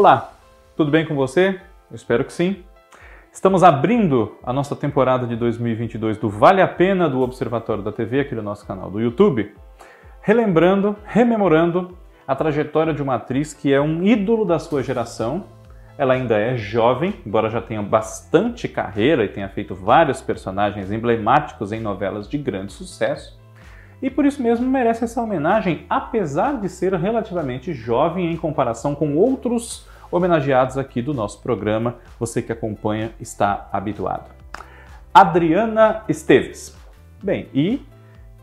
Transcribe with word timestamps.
Olá, 0.00 0.32
tudo 0.78 0.90
bem 0.90 1.04
com 1.04 1.14
você? 1.14 1.60
Eu 1.90 1.94
espero 1.94 2.24
que 2.24 2.32
sim. 2.32 2.64
Estamos 3.30 3.62
abrindo 3.62 4.34
a 4.42 4.50
nossa 4.50 4.74
temporada 4.74 5.26
de 5.26 5.36
2022 5.36 6.16
do 6.16 6.26
Vale 6.26 6.62
a 6.62 6.66
Pena 6.66 7.06
do 7.06 7.20
Observatório 7.20 7.82
da 7.82 7.92
TV 7.92 8.20
aqui 8.20 8.34
no 8.34 8.40
nosso 8.40 8.66
canal 8.66 8.90
do 8.90 8.98
YouTube, 8.98 9.54
relembrando, 10.22 10.96
rememorando 11.04 11.98
a 12.26 12.34
trajetória 12.34 12.94
de 12.94 13.02
uma 13.02 13.16
atriz 13.16 13.52
que 13.52 13.74
é 13.74 13.78
um 13.78 14.02
ídolo 14.02 14.46
da 14.46 14.58
sua 14.58 14.82
geração. 14.82 15.44
Ela 15.98 16.14
ainda 16.14 16.38
é 16.38 16.56
jovem, 16.56 17.16
embora 17.26 17.50
já 17.50 17.60
tenha 17.60 17.82
bastante 17.82 18.66
carreira 18.68 19.22
e 19.22 19.28
tenha 19.28 19.50
feito 19.50 19.74
vários 19.74 20.22
personagens 20.22 20.90
emblemáticos 20.90 21.72
em 21.72 21.80
novelas 21.80 22.26
de 22.26 22.38
grande 22.38 22.72
sucesso. 22.72 23.38
E 24.02 24.08
por 24.08 24.24
isso 24.24 24.42
mesmo 24.42 24.66
merece 24.66 25.04
essa 25.04 25.20
homenagem, 25.20 25.84
apesar 25.90 26.58
de 26.58 26.70
ser 26.70 26.94
relativamente 26.94 27.74
jovem 27.74 28.32
em 28.32 28.36
comparação 28.38 28.94
com 28.94 29.14
outros 29.14 29.89
homenageados 30.10 30.76
aqui 30.76 31.00
do 31.00 31.14
nosso 31.14 31.40
programa. 31.40 31.96
Você 32.18 32.42
que 32.42 32.52
acompanha 32.52 33.12
está 33.20 33.68
habituado. 33.72 34.30
Adriana 35.12 36.04
Esteves. 36.08 36.76
Bem, 37.22 37.48
e 37.52 37.82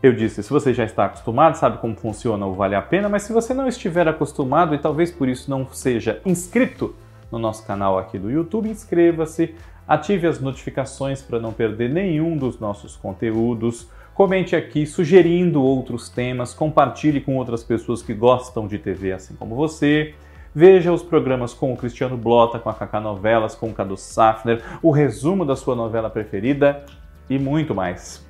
eu 0.00 0.12
disse, 0.12 0.42
se 0.42 0.50
você 0.50 0.72
já 0.72 0.84
está 0.84 1.06
acostumado, 1.06 1.56
sabe 1.56 1.78
como 1.78 1.96
funciona 1.96 2.46
o 2.46 2.54
Vale 2.54 2.76
a 2.76 2.82
Pena, 2.82 3.08
mas 3.08 3.22
se 3.22 3.32
você 3.32 3.52
não 3.52 3.66
estiver 3.66 4.06
acostumado 4.06 4.74
e 4.74 4.78
talvez 4.78 5.10
por 5.10 5.28
isso 5.28 5.50
não 5.50 5.66
seja 5.72 6.20
inscrito 6.24 6.94
no 7.32 7.38
nosso 7.38 7.66
canal 7.66 7.98
aqui 7.98 8.18
do 8.18 8.30
YouTube, 8.30 8.68
inscreva-se, 8.68 9.54
ative 9.86 10.26
as 10.26 10.40
notificações 10.40 11.20
para 11.20 11.40
não 11.40 11.52
perder 11.52 11.90
nenhum 11.90 12.36
dos 12.36 12.60
nossos 12.60 12.96
conteúdos. 12.96 13.88
Comente 14.14 14.54
aqui 14.54 14.86
sugerindo 14.86 15.62
outros 15.62 16.08
temas, 16.08 16.54
compartilhe 16.54 17.20
com 17.20 17.36
outras 17.36 17.64
pessoas 17.64 18.02
que 18.02 18.14
gostam 18.14 18.68
de 18.68 18.78
TV 18.78 19.12
assim 19.12 19.34
como 19.34 19.56
você. 19.56 20.14
Veja 20.54 20.92
os 20.92 21.02
programas 21.02 21.52
com 21.52 21.72
o 21.72 21.76
Cristiano 21.76 22.16
Blota, 22.16 22.58
com 22.58 22.70
a 22.70 22.74
Kaká 22.74 23.00
Novelas, 23.00 23.54
com 23.54 23.68
o 23.68 23.74
Cadu 23.74 23.96
Safner, 23.96 24.62
o 24.82 24.90
resumo 24.90 25.44
da 25.44 25.54
sua 25.54 25.74
novela 25.74 26.08
preferida 26.08 26.84
e 27.28 27.38
muito 27.38 27.74
mais. 27.74 28.26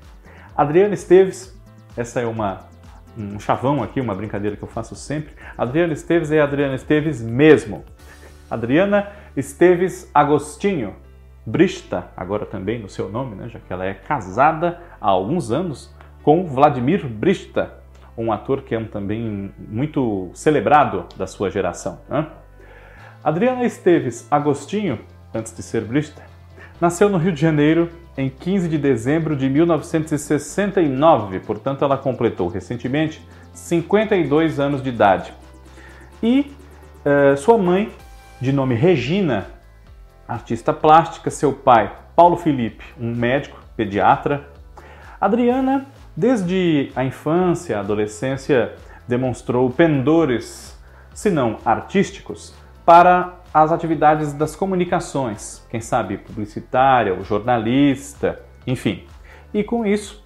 Adriana 0.56 0.94
Esteves, 0.94 1.56
essa 1.96 2.20
é 2.20 2.26
uma 2.26 2.66
um 3.16 3.40
chavão 3.40 3.82
aqui, 3.82 4.00
uma 4.00 4.14
brincadeira 4.14 4.56
que 4.56 4.62
eu 4.62 4.68
faço 4.68 4.94
sempre. 4.94 5.32
Adriana 5.56 5.92
Esteves 5.92 6.30
é 6.30 6.40
Adriana 6.40 6.76
Esteves 6.76 7.20
mesmo. 7.20 7.84
Adriana 8.50 9.08
Esteves 9.36 10.10
Agostinho, 10.14 10.94
Brista, 11.44 12.08
agora 12.16 12.46
também 12.46 12.78
no 12.78 12.88
seu 12.88 13.08
nome, 13.08 13.34
né, 13.34 13.48
já 13.48 13.58
que 13.58 13.72
ela 13.72 13.84
é 13.84 13.94
casada 13.94 14.80
há 15.00 15.08
alguns 15.08 15.50
anos 15.50 15.92
com 16.22 16.46
Vladimir 16.46 17.06
Brista, 17.06 17.77
um 18.18 18.32
ator 18.32 18.62
que 18.62 18.74
é 18.74 18.84
também 18.84 19.52
muito 19.56 20.30
celebrado 20.34 21.06
da 21.16 21.26
sua 21.26 21.50
geração. 21.50 22.00
Né? 22.08 22.26
Adriana 23.22 23.64
Esteves 23.64 24.26
Agostinho, 24.28 24.98
antes 25.32 25.54
de 25.54 25.62
ser 25.62 25.82
Brista, 25.82 26.22
nasceu 26.80 27.08
no 27.08 27.16
Rio 27.16 27.32
de 27.32 27.40
Janeiro 27.40 27.88
em 28.16 28.28
15 28.28 28.68
de 28.68 28.76
dezembro 28.76 29.36
de 29.36 29.48
1969, 29.48 31.38
portanto 31.40 31.84
ela 31.84 31.96
completou 31.96 32.48
recentemente 32.48 33.24
52 33.54 34.58
anos 34.58 34.82
de 34.82 34.88
idade. 34.88 35.32
E 36.20 36.52
uh, 37.04 37.36
sua 37.36 37.56
mãe, 37.56 37.92
de 38.40 38.50
nome 38.50 38.74
Regina, 38.74 39.46
artista 40.26 40.72
plástica, 40.72 41.30
seu 41.30 41.52
pai, 41.52 41.94
Paulo 42.16 42.36
Felipe, 42.36 42.84
um 43.00 43.14
médico, 43.14 43.60
pediatra. 43.76 44.48
Adriana 45.20 45.86
Desde 46.18 46.90
a 46.96 47.04
infância, 47.04 47.76
a 47.76 47.80
adolescência, 47.80 48.72
demonstrou 49.06 49.70
pendores, 49.70 50.76
se 51.14 51.30
não 51.30 51.58
artísticos, 51.64 52.52
para 52.84 53.36
as 53.54 53.70
atividades 53.70 54.32
das 54.32 54.56
comunicações, 54.56 55.64
quem 55.70 55.80
sabe 55.80 56.18
publicitária, 56.18 57.14
ou 57.14 57.22
jornalista, 57.22 58.42
enfim. 58.66 59.04
E 59.54 59.62
com 59.62 59.86
isso, 59.86 60.20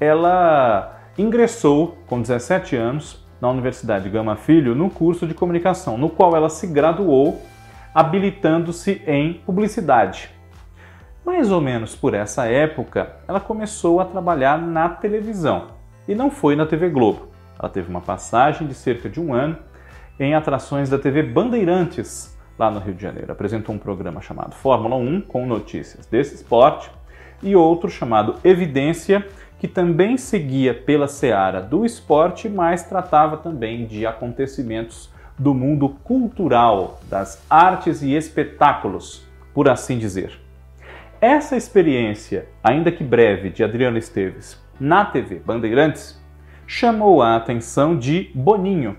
ela 0.00 0.98
ingressou 1.18 1.98
com 2.06 2.22
17 2.22 2.74
anos 2.74 3.22
na 3.38 3.50
Universidade 3.50 4.08
Gama 4.08 4.36
Filho 4.36 4.74
no 4.74 4.88
curso 4.88 5.26
de 5.26 5.34
comunicação, 5.34 5.98
no 5.98 6.08
qual 6.08 6.34
ela 6.34 6.48
se 6.48 6.66
graduou 6.68 7.42
habilitando-se 7.94 9.02
em 9.06 9.34
publicidade. 9.44 10.30
Mais 11.24 11.50
ou 11.50 11.58
menos 11.58 11.96
por 11.96 12.12
essa 12.12 12.44
época, 12.44 13.16
ela 13.26 13.40
começou 13.40 13.98
a 13.98 14.04
trabalhar 14.04 14.60
na 14.60 14.90
televisão 14.90 15.68
e 16.06 16.14
não 16.14 16.30
foi 16.30 16.54
na 16.54 16.66
TV 16.66 16.90
Globo. 16.90 17.28
Ela 17.58 17.70
teve 17.70 17.88
uma 17.88 18.02
passagem 18.02 18.68
de 18.68 18.74
cerca 18.74 19.08
de 19.08 19.18
um 19.18 19.32
ano 19.32 19.56
em 20.20 20.34
atrações 20.34 20.90
da 20.90 20.98
TV 20.98 21.22
Bandeirantes, 21.22 22.36
lá 22.58 22.70
no 22.70 22.78
Rio 22.78 22.92
de 22.92 23.02
Janeiro. 23.02 23.32
Apresentou 23.32 23.74
um 23.74 23.78
programa 23.78 24.20
chamado 24.20 24.54
Fórmula 24.54 24.96
1 24.96 25.22
com 25.22 25.46
notícias 25.46 26.04
desse 26.04 26.34
esporte 26.34 26.90
e 27.42 27.56
outro 27.56 27.88
chamado 27.88 28.36
Evidência, 28.44 29.26
que 29.58 29.66
também 29.66 30.18
seguia 30.18 30.74
pela 30.74 31.08
seara 31.08 31.62
do 31.62 31.86
esporte, 31.86 32.50
mas 32.50 32.82
tratava 32.82 33.38
também 33.38 33.86
de 33.86 34.06
acontecimentos 34.06 35.10
do 35.38 35.54
mundo 35.54 35.88
cultural, 36.04 37.00
das 37.08 37.42
artes 37.48 38.02
e 38.02 38.14
espetáculos, 38.14 39.26
por 39.54 39.70
assim 39.70 39.98
dizer. 39.98 40.43
Essa 41.26 41.56
experiência, 41.56 42.48
ainda 42.62 42.92
que 42.92 43.02
breve, 43.02 43.48
de 43.48 43.64
Adriano 43.64 43.96
Esteves 43.96 44.62
na 44.78 45.06
TV 45.06 45.36
Bandeirantes 45.36 46.22
chamou 46.66 47.22
a 47.22 47.34
atenção 47.34 47.96
de 47.96 48.30
Boninho, 48.34 48.98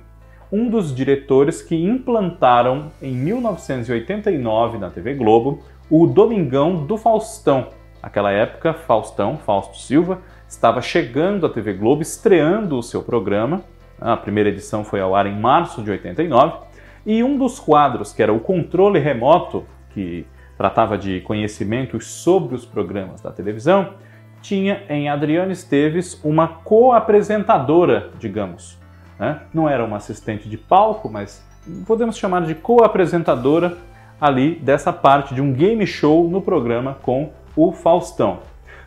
um 0.52 0.68
dos 0.68 0.92
diretores 0.92 1.62
que 1.62 1.76
implantaram 1.76 2.92
em 3.00 3.14
1989 3.14 4.80
na 4.80 4.90
TV 4.90 5.14
Globo 5.14 5.62
o 5.88 6.08
Domingão 6.08 6.88
do 6.88 6.98
Faustão. 6.98 7.70
Naquela 8.02 8.32
época, 8.32 8.74
Faustão, 8.74 9.38
Fausto 9.38 9.78
Silva, 9.78 10.20
estava 10.50 10.82
chegando 10.82 11.46
à 11.46 11.50
TV 11.50 11.74
Globo, 11.74 12.02
estreando 12.02 12.76
o 12.76 12.82
seu 12.82 13.04
programa. 13.04 13.62
A 14.02 14.18
primeira 14.18 14.50
edição 14.50 14.84
foi 14.84 15.00
ao 15.00 15.14
ar 15.16 15.28
em 15.28 15.40
março 15.40 15.84
de 15.84 15.92
89 15.92 16.58
e 17.06 17.24
um 17.24 17.38
dos 17.38 17.60
quadros, 17.60 18.12
que 18.12 18.24
era 18.24 18.34
o 18.34 18.40
controle 18.40 18.98
remoto, 18.98 19.64
que 19.92 20.26
tratava 20.58 20.98
de 20.98 21.22
conhecimentos 21.22 22.08
sobre 22.08 22.56
os 22.56 22.66
programas 22.66 23.22
da 23.22 23.32
televisão, 23.32 23.94
tinha 24.42 24.84
em 24.90 25.10
Adriana 25.10 25.52
Esteves 25.52 26.20
uma 26.24 26.48
co-apresentadora, 26.48 28.12
digamos. 28.20 28.78
Né? 29.20 29.42
Não 29.54 29.68
era 29.68 29.84
uma 29.84 29.98
assistente 29.98 30.48
de 30.48 30.58
palco, 30.58 31.10
mas 31.10 31.44
podemos 31.88 32.18
chamar 32.18 32.46
de 32.46 32.54
co-apresentadora 32.54 33.78
ali 34.20 34.56
dessa 34.56 34.94
parte 34.94 35.34
de 35.34 35.42
um 35.42 35.52
game 35.52 35.86
show 35.86 36.30
no 36.30 36.42
programa 36.42 36.98
com 37.02 37.32
o 37.56 37.72
Faustão. 37.72 38.40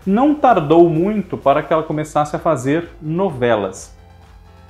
Não 0.06 0.34
tardou 0.34 0.88
muito 0.88 1.36
para 1.36 1.62
que 1.62 1.72
ela 1.72 1.82
começasse 1.82 2.34
a 2.34 2.38
fazer 2.38 2.88
novelas. 3.02 3.96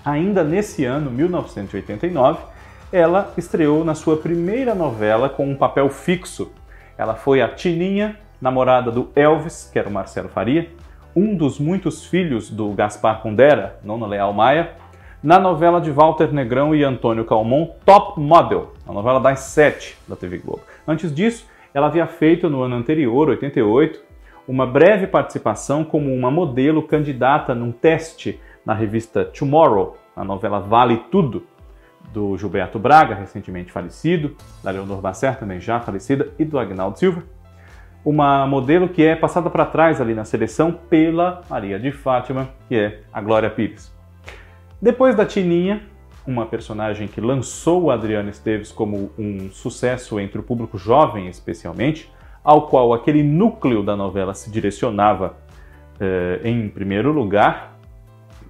Ainda 0.05 0.43
nesse 0.43 0.85
ano, 0.85 1.11
1989, 1.11 2.41
ela 2.91 3.33
estreou 3.37 3.85
na 3.85 3.95
sua 3.95 4.17
primeira 4.17 4.75
novela 4.75 5.29
com 5.29 5.47
um 5.49 5.55
papel 5.55 5.91
fixo 5.91 6.51
ela 6.99 7.15
foi 7.15 7.41
a 7.41 7.49
Tininha, 7.49 8.19
namorada 8.41 8.91
do 8.91 9.11
Elvis, 9.15 9.71
que 9.73 9.79
era 9.79 9.89
o 9.89 9.93
Marcelo 9.93 10.29
Faria, 10.29 10.69
um 11.15 11.37
dos 11.37 11.59
muitos 11.59 12.05
filhos 12.05 12.51
do 12.51 12.73
Gaspar 12.73 13.23
Kundera, 13.23 13.79
Nona 13.85 14.07
Leal 14.07 14.33
Maia, 14.33 14.73
na 15.23 15.39
novela 15.39 15.81
de 15.81 15.91
Walter 15.91 16.33
Negrão 16.33 16.75
e 16.75 16.85
Antônio 16.85 17.25
Calmon, 17.25 17.71
Top 17.85 18.21
Model, 18.21 18.73
a 18.87 18.93
novela 18.93 19.21
das 19.21 19.41
sete 19.41 19.97
da 20.07 20.15
TV 20.15 20.39
Globo. 20.39 20.63
Antes 20.87 21.15
disso, 21.15 21.47
ela 21.73 21.87
havia 21.87 22.07
feito 22.07 22.49
no 22.51 22.63
ano 22.63 22.77
anterior, 22.77 23.29
88, 23.29 24.01
uma 24.47 24.67
breve 24.67 25.07
participação 25.07 25.85
como 25.85 26.13
uma 26.13 26.31
modelo 26.31 26.83
candidata 26.83 27.55
num 27.55 27.71
teste 27.71 28.41
na 28.65 28.75
revista 28.75 29.25
Tomorrow, 29.25 29.97
a 30.17 30.25
novela 30.25 30.61
Vale 30.61 30.97
Tudo, 31.11 31.47
do 32.13 32.37
Gilberto 32.37 32.79
Braga, 32.79 33.15
recentemente 33.15 33.73
falecido, 33.73 34.37
da 34.63 34.71
Leonor 34.71 35.01
Bacer, 35.01 35.37
também 35.37 35.61
já 35.61 35.81
falecida, 35.81 36.33
e 36.39 36.45
do 36.45 36.59
Agnaldo 36.59 36.99
Silva. 36.99 37.23
Uma 38.05 38.47
modelo 38.47 38.89
que 38.89 39.05
é 39.05 39.15
passada 39.15 39.51
para 39.51 39.67
trás 39.67 40.01
ali 40.01 40.15
na 40.15 40.25
seleção 40.25 40.73
pela 40.73 41.43
Maria 41.51 41.79
de 41.79 41.93
Fátima, 41.93 42.49
que 42.69 42.77
é 42.77 43.01
a 43.13 43.21
Glória 43.21 43.51
Pires. 43.51 43.93
Depois 44.81 45.15
da 45.15 45.27
Tininha, 45.27 45.83
uma 46.27 46.47
personagem 46.47 47.09
que 47.09 47.21
lançou 47.21 47.85
o 47.85 47.91
Adriano 47.91 48.29
Esteves 48.29 48.71
como 48.71 49.11
um 49.19 49.51
sucesso 49.51 50.21
entre 50.21 50.39
o 50.39 50.43
público 50.43 50.77
jovem, 50.79 51.27
especialmente, 51.27 52.11
ao 52.45 52.69
qual 52.69 52.93
aquele 52.93 53.23
núcleo 53.23 53.83
da 53.83 53.97
novela 53.97 54.35
se 54.35 54.51
direcionava 54.51 55.37
eh, 55.99 56.41
em 56.45 56.69
primeiro 56.69 57.11
lugar, 57.13 57.77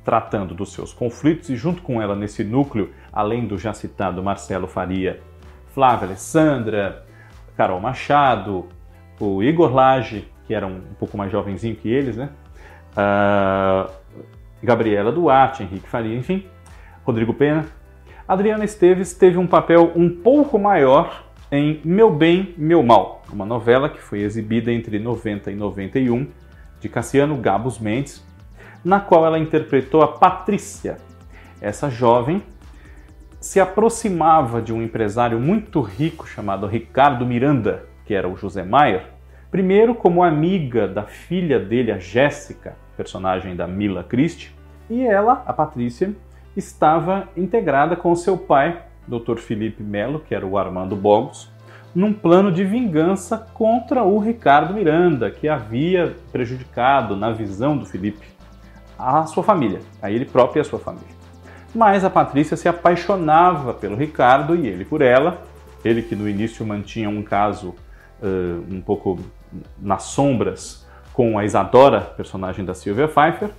tratando 0.05 0.55
dos 0.55 0.73
seus 0.73 0.93
conflitos, 0.93 1.51
e 1.51 1.57
junto 1.57 1.83
com 1.83 2.01
ela 2.01 2.15
nesse 2.15 2.43
núcleo, 2.45 2.91
além 3.19 3.49
do 3.49 3.59
já 3.59 3.75
citado 3.75 4.23
Marcelo 4.23 4.69
Faria, 4.69 5.19
Flávia 5.75 6.07
Alessandra, 6.07 7.05
Carol 7.57 7.81
Machado, 7.81 8.67
o 9.19 9.43
Igor 9.43 9.75
Lage, 9.75 10.29
que 10.47 10.55
era 10.55 10.65
um, 10.65 10.83
pouco 11.01 11.19
mais 11.19 11.33
jovenzinho 11.33 11.75
que 11.75 11.93
eles, 11.93 12.17
né? 12.17 12.29
Uh, 12.93 13.91
Gabriela 14.63 15.11
Duarte, 15.11 15.65
Henrique 15.65 15.89
Faria, 15.89 16.17
enfim, 16.17 16.47
Rodrigo 17.05 17.35
Pena. 17.35 17.67
Adriana 18.29 18.65
Esteves 18.65 19.13
teve 19.15 19.37
um 19.37 19.49
papel 19.49 19.91
um 19.97 20.09
pouco 20.09 20.57
maior 20.57 21.25
em 21.51 21.81
Meu 21.85 22.13
Bem, 22.13 22.55
Meu 22.57 22.85
Mal, 22.85 23.23
uma 23.33 23.45
novela 23.45 23.89
que 23.89 24.01
foi 24.01 24.21
exibida 24.21 24.71
entre 24.71 24.97
90 25.01 25.51
e 25.51 25.57
91 25.57 26.29
de 26.79 26.89
Cassiano 26.89 27.37
Gabos 27.39 27.81
Mendes, 27.81 28.25
na 28.85 29.01
qual 29.01 29.27
ela 29.27 29.41
interpretou 29.41 30.03
a 30.03 30.07
Patrícia. 30.07 30.99
Essa 31.61 31.91
jovem 31.91 32.41
se 33.41 33.61
aproximava 33.61 34.61
de 34.61 34.73
um 34.73 34.83
empresário 34.83 35.39
muito 35.39 35.81
rico 35.81 36.27
chamado 36.27 36.67
Ricardo 36.67 37.25
Miranda, 37.25 37.85
que 38.05 38.15
era 38.15 38.29
o 38.29 38.37
José 38.37 38.65
Maier, 38.65 39.07
primeiro 39.51 39.95
como 39.95 40.23
amiga 40.23 40.89
da 40.89 41.05
filha 41.05 41.61
dele, 41.61 41.93
a 41.93 41.99
Jéssica, 41.99 42.77
personagem 42.97 43.55
da 43.55 43.67
Mila 43.67 44.03
Christie, 44.03 44.51
e 44.91 45.05
ela, 45.05 45.43
a 45.47 45.53
Patrícia, 45.53 46.15
estava 46.57 47.29
integrada 47.37 47.95
com 47.95 48.15
seu 48.17 48.37
pai, 48.37 48.83
Dr. 49.07 49.37
Felipe 49.37 49.83
Melo, 49.83 50.21
que 50.21 50.35
era 50.35 50.47
o 50.47 50.59
Armando 50.59 50.97
Bogos, 50.97 51.51
num 51.95 52.13
plano 52.13 52.53
de 52.53 52.65
vingança 52.65 53.39
contra 53.55 54.03
o 54.03 54.19
Ricardo 54.19 54.75
Miranda, 54.75 55.31
que 55.31 55.49
havia 55.49 56.17
prejudicado, 56.33 57.17
na 57.17 57.31
visão 57.31 57.77
do 57.77 57.87
Felipe, 57.87 58.27
a 58.99 59.25
sua 59.27 59.43
família, 59.43 59.81
a 60.03 60.11
ele 60.11 60.25
próprio 60.25 60.61
e 60.61 60.63
a 60.63 60.65
sua 60.65 60.79
família. 60.79 61.18
Mas 61.79 62.05
a 62.05 62.11
Patrícia 62.11 62.57
se 62.57 62.69
apaixonava 62.69 63.73
pelo 63.73 63.95
Ricardo 63.95 64.57
e 64.57 64.67
ele 64.67 64.85
por 64.85 65.01
ela, 65.01 65.43
ele 65.85 66.03
que 66.03 66.17
no 66.17 66.29
início 66.29 66.67
mantinha 66.67 67.09
um 67.09 67.23
caso 67.23 67.69
uh, 68.21 68.65
um 68.69 68.81
pouco 68.81 69.21
nas 69.81 70.03
sombras 70.03 70.85
com 71.13 71.39
a 71.39 71.45
Isadora, 71.45 72.01
personagem 72.01 72.65
da 72.65 72.75
Sylvia 72.75 73.07
Pfeiffer, 73.07 73.51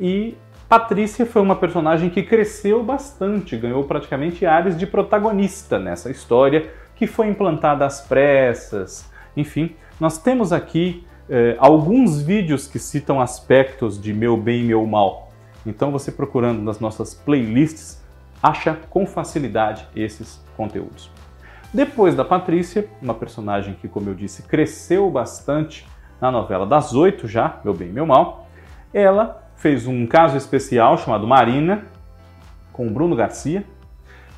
e 0.00 0.34
Patrícia 0.66 1.26
foi 1.26 1.42
uma 1.42 1.54
personagem 1.54 2.08
que 2.08 2.22
cresceu 2.22 2.82
bastante, 2.82 3.54
ganhou 3.54 3.84
praticamente 3.84 4.46
áreas 4.46 4.74
de 4.74 4.86
protagonista 4.86 5.78
nessa 5.78 6.10
história, 6.10 6.70
que 6.96 7.06
foi 7.06 7.26
implantada 7.26 7.84
às 7.84 8.00
pressas. 8.00 9.10
Enfim, 9.36 9.76
nós 10.00 10.16
temos 10.16 10.54
aqui 10.54 11.06
eh, 11.28 11.54
alguns 11.58 12.22
vídeos 12.22 12.66
que 12.66 12.78
citam 12.78 13.20
aspectos 13.20 14.00
de 14.00 14.14
meu 14.14 14.38
bem 14.38 14.62
e 14.62 14.64
meu 14.64 14.86
mal. 14.86 15.31
Então, 15.64 15.90
você 15.90 16.10
procurando 16.10 16.62
nas 16.62 16.80
nossas 16.80 17.14
playlists, 17.14 18.02
acha 18.42 18.76
com 18.90 19.06
facilidade 19.06 19.86
esses 19.94 20.42
conteúdos. 20.56 21.10
Depois 21.72 22.14
da 22.14 22.24
Patrícia, 22.24 22.88
uma 23.00 23.14
personagem 23.14 23.74
que, 23.74 23.88
como 23.88 24.10
eu 24.10 24.14
disse, 24.14 24.42
cresceu 24.42 25.10
bastante 25.10 25.86
na 26.20 26.30
novela 26.30 26.66
das 26.66 26.92
oito 26.92 27.26
já, 27.26 27.60
Meu 27.64 27.72
Bem 27.72 27.88
Meu 27.88 28.04
Mal, 28.04 28.46
ela 28.92 29.42
fez 29.56 29.86
um 29.86 30.06
caso 30.06 30.36
especial 30.36 30.98
chamado 30.98 31.26
Marina, 31.26 31.84
com 32.72 32.92
Bruno 32.92 33.16
Garcia, 33.16 33.64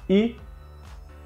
e 0.09 0.37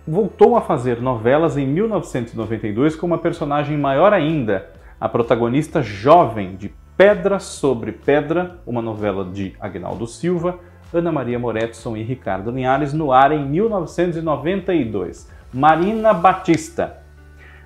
voltou 0.06 0.56
a 0.56 0.62
fazer 0.62 1.00
novelas 1.02 1.58
em 1.58 1.66
1992 1.66 2.96
com 2.96 3.06
uma 3.06 3.18
personagem 3.18 3.76
maior 3.76 4.12
ainda, 4.12 4.70
a 4.98 5.08
protagonista 5.08 5.82
jovem 5.82 6.56
de 6.56 6.72
Pedra 6.98 7.38
sobre 7.38 7.92
Pedra, 7.92 8.58
uma 8.66 8.82
novela 8.82 9.24
de 9.24 9.54
Agnaldo 9.60 10.04
Silva, 10.04 10.58
Ana 10.92 11.12
Maria 11.12 11.38
Moretson 11.38 11.96
e 11.96 12.02
Ricardo 12.02 12.50
Linhares, 12.50 12.92
no 12.92 13.12
ar 13.12 13.30
em 13.30 13.46
1992. 13.46 15.30
Marina 15.54 16.12
Batista. 16.12 16.98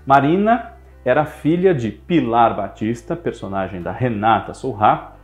Marina 0.04 0.74
era 1.02 1.24
filha 1.24 1.74
de 1.74 1.90
Pilar 1.90 2.54
Batista, 2.54 3.16
personagem 3.16 3.80
da 3.80 3.90
Renata 3.90 4.52
Sorrá, 4.52 5.14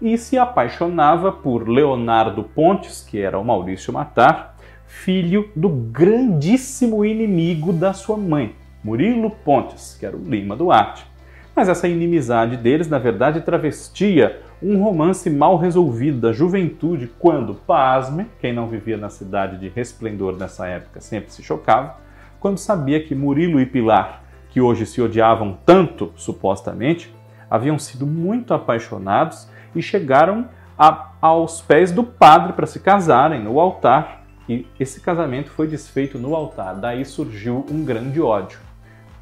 e 0.00 0.16
se 0.16 0.38
apaixonava 0.38 1.32
por 1.32 1.68
Leonardo 1.68 2.44
Pontes, 2.44 3.02
que 3.02 3.18
era 3.20 3.36
o 3.36 3.44
Maurício 3.44 3.92
Matar, 3.92 4.54
filho 4.86 5.50
do 5.56 5.68
grandíssimo 5.68 7.04
inimigo 7.04 7.72
da 7.72 7.92
sua 7.92 8.16
mãe, 8.16 8.54
Murilo 8.84 9.28
Pontes, 9.28 9.96
que 9.98 10.06
era 10.06 10.16
o 10.16 10.22
Lima 10.22 10.54
Duarte. 10.54 11.15
Mas 11.56 11.70
essa 11.70 11.88
inimizade 11.88 12.58
deles, 12.58 12.86
na 12.86 12.98
verdade, 12.98 13.40
travestia 13.40 14.42
um 14.62 14.82
romance 14.82 15.30
mal 15.30 15.56
resolvido 15.56 16.20
da 16.20 16.30
juventude, 16.30 17.10
quando, 17.18 17.54
pasme, 17.54 18.26
quem 18.38 18.52
não 18.52 18.68
vivia 18.68 18.98
na 18.98 19.08
cidade 19.08 19.58
de 19.58 19.70
Resplendor 19.70 20.36
nessa 20.36 20.66
época 20.66 21.00
sempre 21.00 21.32
se 21.32 21.42
chocava, 21.42 21.96
quando 22.38 22.58
sabia 22.58 23.02
que 23.02 23.14
Murilo 23.14 23.58
e 23.58 23.64
Pilar, 23.64 24.22
que 24.50 24.60
hoje 24.60 24.84
se 24.84 25.00
odiavam 25.00 25.58
tanto, 25.64 26.12
supostamente, 26.14 27.14
haviam 27.50 27.78
sido 27.78 28.06
muito 28.06 28.52
apaixonados 28.52 29.48
e 29.74 29.80
chegaram 29.80 30.50
a, 30.78 31.12
aos 31.22 31.62
pés 31.62 31.90
do 31.90 32.04
padre 32.04 32.52
para 32.52 32.66
se 32.66 32.80
casarem 32.80 33.42
no 33.42 33.58
altar. 33.58 34.24
E 34.46 34.66
esse 34.78 35.00
casamento 35.00 35.50
foi 35.50 35.66
desfeito 35.66 36.18
no 36.18 36.34
altar. 36.34 36.74
Daí 36.74 37.04
surgiu 37.04 37.64
um 37.70 37.82
grande 37.82 38.20
ódio. 38.20 38.58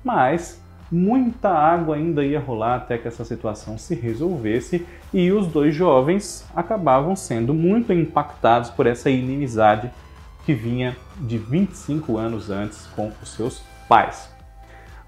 Mas 0.02 0.63
muita 0.94 1.49
água 1.49 1.96
ainda 1.96 2.25
ia 2.25 2.38
rolar 2.38 2.76
até 2.76 2.96
que 2.96 3.08
essa 3.08 3.25
situação 3.25 3.76
se 3.76 3.96
resolvesse 3.96 4.87
e 5.12 5.32
os 5.32 5.49
dois 5.49 5.75
jovens 5.75 6.49
acabavam 6.55 7.17
sendo 7.17 7.52
muito 7.52 7.93
impactados 7.93 8.70
por 8.70 8.87
essa 8.87 9.11
inimizade 9.11 9.91
que 10.46 10.55
vinha 10.55 10.96
de 11.19 11.37
25 11.37 12.17
anos 12.17 12.49
antes 12.49 12.87
com 12.94 13.11
os 13.20 13.31
seus 13.31 13.62
pais. 13.88 14.32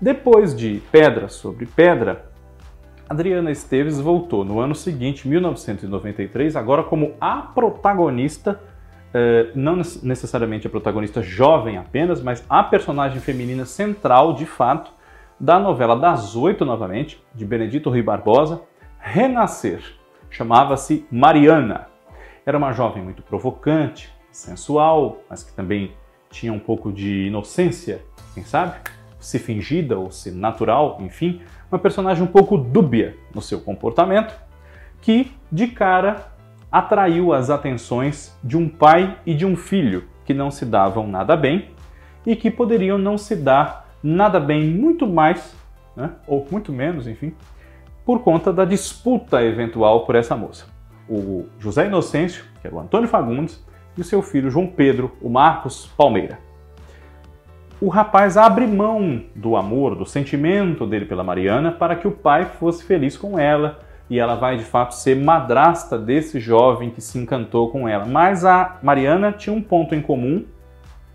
Depois 0.00 0.56
de 0.56 0.83
Pedra 0.91 1.29
sobre 1.29 1.67
Pedra, 1.67 2.31
Adriana 3.09 3.53
Esteves 3.53 4.00
voltou 4.00 4.44
no 4.44 4.59
ano 4.59 4.75
seguinte, 4.75 5.29
1993, 5.29 6.56
agora 6.56 6.82
como 6.82 7.15
a 7.21 7.37
protagonista, 7.37 8.61
eh, 9.15 9.53
não 9.55 9.77
necessariamente 10.03 10.67
a 10.67 10.71
protagonista 10.71 11.23
jovem 11.23 11.79
apenas, 11.79 12.21
mas 12.21 12.44
a 12.49 12.65
personagem 12.65 13.21
feminina 13.21 13.65
central, 13.65 14.32
de 14.32 14.44
fato, 14.44 14.95
da 15.38 15.59
novela 15.59 15.97
Das 15.97 16.35
Oito, 16.35 16.65
novamente, 16.65 17.23
de 17.35 17.44
Benedito 17.44 17.91
Rui 17.91 18.03
Barbosa, 18.03 18.62
Renascer. 18.99 19.83
Chamava-se 20.31 21.06
Mariana. 21.11 21.88
Era 22.44 22.56
uma 22.59 22.73
jovem 22.73 23.03
muito 23.03 23.23
provocante, 23.23 24.11
sensual, 24.33 25.19
mas 25.29 25.43
que 25.43 25.53
também 25.53 25.93
tinha 26.31 26.53
um 26.53 26.59
pouco 26.59 26.93
de 26.93 27.27
inocência, 27.27 28.03
quem 28.35 28.44
sabe? 28.44 28.77
Se 29.19 29.38
fingida 29.38 29.99
ou 29.99 30.11
se 30.11 30.31
natural, 30.31 30.99
enfim, 31.00 31.41
uma 31.71 31.79
personagem 31.79 32.23
um 32.23 32.29
pouco 32.29 32.56
dúbia 32.56 33.17
no 33.34 33.43
seu 33.43 33.60
comportamento, 33.60 34.34
que 35.01 35.32
de 35.51 35.69
cara 35.69 36.32
atraiu 36.70 37.32
as 37.32 37.51
atenções 37.51 38.37
de 38.43 38.56
um 38.56 38.69
pai 38.69 39.19
e 39.25 39.34
de 39.34 39.46
um 39.46 39.56
filho 39.56 40.05
que 40.25 40.34
não 40.34 40.51
se 40.51 40.65
davam 40.65 41.06
nada 41.06 41.37
bem 41.37 41.70
e 42.25 42.34
que 42.34 42.51
poderiam 42.51 42.99
não 42.99 43.17
se 43.17 43.37
dar 43.37 43.85
nada 44.03 44.38
bem 44.38 44.67
muito 44.67 45.06
mais, 45.06 45.56
né, 45.96 46.12
ou 46.26 46.46
muito 46.50 46.72
menos, 46.72 47.06
enfim, 47.06 47.34
por 48.05 48.20
conta 48.20 48.53
da 48.53 48.65
disputa 48.65 49.43
eventual 49.43 50.05
por 50.05 50.15
essa 50.15 50.36
moça. 50.36 50.67
O 51.08 51.46
José 51.58 51.86
Inocêncio, 51.86 52.44
que 52.60 52.67
era 52.67 52.76
o 52.76 52.81
Antônio 52.81 53.08
Fagundes, 53.08 53.65
e 53.96 54.00
o 54.00 54.05
seu 54.05 54.22
filho 54.22 54.50
João 54.50 54.67
Pedro, 54.67 55.12
o 55.22 55.29
Marcos 55.29 55.86
Palmeira 55.96 56.46
o 57.81 57.88
rapaz 57.88 58.38
abre 58.38 58.67
mão 58.67 59.22
do 59.34 59.55
amor, 59.55 59.94
do 59.94 60.06
sentimento 60.06 60.86
dele 60.86 61.05
pela 61.05 61.22
Mariana, 61.22 61.70
para 61.70 61.94
que 61.94 62.08
o 62.08 62.10
pai 62.10 62.46
fosse 62.58 62.84
feliz 62.84 63.19
com 63.19 63.38
ela 63.38 63.79
e 64.08 64.19
ela 64.19 64.34
vai 64.34 64.56
de 64.56 64.65
fato 64.65 64.94
ser 64.94 65.15
madrasta 65.17 65.98
desse 65.98 66.41
jovem 66.41 66.91
que 66.91 67.03
se 67.03 67.19
encantou 67.19 67.70
com 67.70 67.86
ela. 67.86 68.06
Mas 68.06 68.44
a 68.46 68.79
Mariana 68.82 69.31
tinha 69.31 69.55
um 69.55 69.60
ponto 69.60 69.94
em 69.94 70.00
comum 70.00 70.44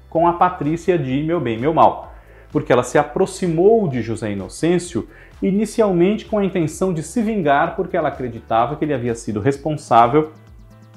com 0.08 0.28
a 0.28 0.34
Patrícia 0.34 1.00
de 1.00 1.24
Meu 1.24 1.40
Bem, 1.40 1.58
Meu 1.58 1.74
Mal, 1.74 2.11
porque 2.52 2.72
ela 2.72 2.84
se 2.84 2.98
aproximou 2.98 3.88
de 3.88 4.02
José 4.02 4.32
Inocêncio 4.32 5.08
inicialmente 5.42 6.26
com 6.26 6.38
a 6.38 6.46
intenção 6.46 6.94
de 6.94 7.02
se 7.02 7.22
vingar, 7.22 7.76
porque 7.76 7.98
ela 7.98 8.10
acreditava 8.10 8.76
que 8.76 8.86
ele 8.86 8.94
havia 8.94 9.16
sido 9.16 9.40
responsável 9.40 10.32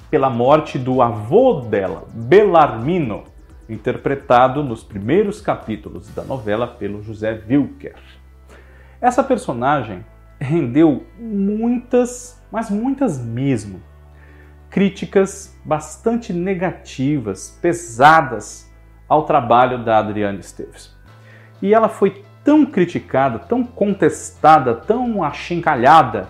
pela 0.09 0.29
morte 0.29 0.77
do 0.77 1.01
avô 1.01 1.61
dela, 1.61 2.05
Belarmino, 2.13 3.23
interpretado 3.67 4.63
nos 4.63 4.83
primeiros 4.83 5.41
capítulos 5.41 6.07
da 6.13 6.23
novela 6.23 6.67
pelo 6.67 7.01
José 7.01 7.41
Wilker. 7.49 7.95
Essa 9.01 9.23
personagem 9.23 10.05
rendeu 10.39 11.03
muitas, 11.17 12.41
mas 12.51 12.69
muitas 12.69 13.19
mesmo, 13.19 13.81
críticas 14.69 15.57
bastante 15.65 16.31
negativas, 16.31 17.57
pesadas 17.61 18.71
ao 19.07 19.25
trabalho 19.25 19.83
da 19.83 19.97
Adriana 19.97 20.39
Esteves. 20.39 20.94
E 21.65 21.73
ela 21.73 21.89
foi 21.89 22.23
tão 22.43 22.63
criticada, 22.63 23.39
tão 23.39 23.63
contestada, 23.63 24.75
tão 24.75 25.23
achincalhada, 25.23 26.27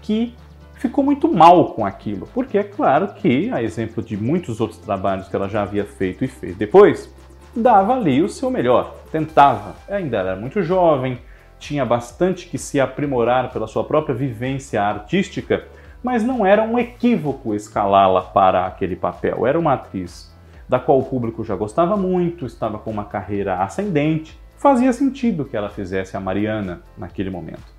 que 0.00 0.32
ficou 0.74 1.02
muito 1.02 1.26
mal 1.26 1.72
com 1.72 1.84
aquilo, 1.84 2.28
porque 2.32 2.56
é 2.56 2.62
claro 2.62 3.08
que, 3.08 3.50
a 3.50 3.60
exemplo 3.60 4.00
de 4.00 4.16
muitos 4.16 4.60
outros 4.60 4.78
trabalhos 4.78 5.26
que 5.26 5.34
ela 5.34 5.48
já 5.48 5.62
havia 5.62 5.84
feito 5.84 6.24
e 6.24 6.28
fez 6.28 6.56
depois, 6.56 7.12
dava 7.52 7.94
ali 7.94 8.22
o 8.22 8.28
seu 8.28 8.48
melhor, 8.48 8.94
tentava. 9.10 9.74
Ainda 9.90 10.18
era 10.18 10.36
muito 10.36 10.62
jovem, 10.62 11.18
tinha 11.58 11.84
bastante 11.84 12.46
que 12.46 12.56
se 12.56 12.78
aprimorar 12.78 13.52
pela 13.52 13.66
sua 13.66 13.82
própria 13.82 14.14
vivência 14.14 14.80
artística, 14.80 15.64
mas 16.00 16.22
não 16.22 16.46
era 16.46 16.62
um 16.62 16.78
equívoco 16.78 17.56
escalá-la 17.56 18.22
para 18.22 18.66
aquele 18.66 18.94
papel. 18.94 19.44
Era 19.48 19.58
uma 19.58 19.72
atriz 19.72 20.32
da 20.68 20.78
qual 20.78 21.00
o 21.00 21.04
público 21.04 21.42
já 21.42 21.56
gostava 21.56 21.96
muito, 21.96 22.46
estava 22.46 22.78
com 22.78 22.92
uma 22.92 23.04
carreira 23.04 23.56
ascendente 23.56 24.45
fazia 24.56 24.92
sentido 24.92 25.44
que 25.44 25.56
ela 25.56 25.68
fizesse 25.68 26.16
a 26.16 26.20
Mariana 26.20 26.82
naquele 26.96 27.30
momento. 27.30 27.74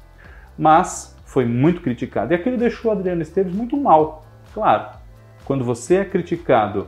Mas 0.58 1.16
foi 1.26 1.46
muito 1.46 1.82
criticado 1.82 2.34
e 2.34 2.36
aquilo 2.36 2.58
deixou 2.58 2.92
a 2.92 2.94
Adriana 2.94 3.22
Esteves 3.22 3.54
muito 3.54 3.78
mal. 3.78 4.26
Claro, 4.54 4.88
quando 5.46 5.64
você 5.64 5.98
é 5.98 6.06
criticado 6.06 6.88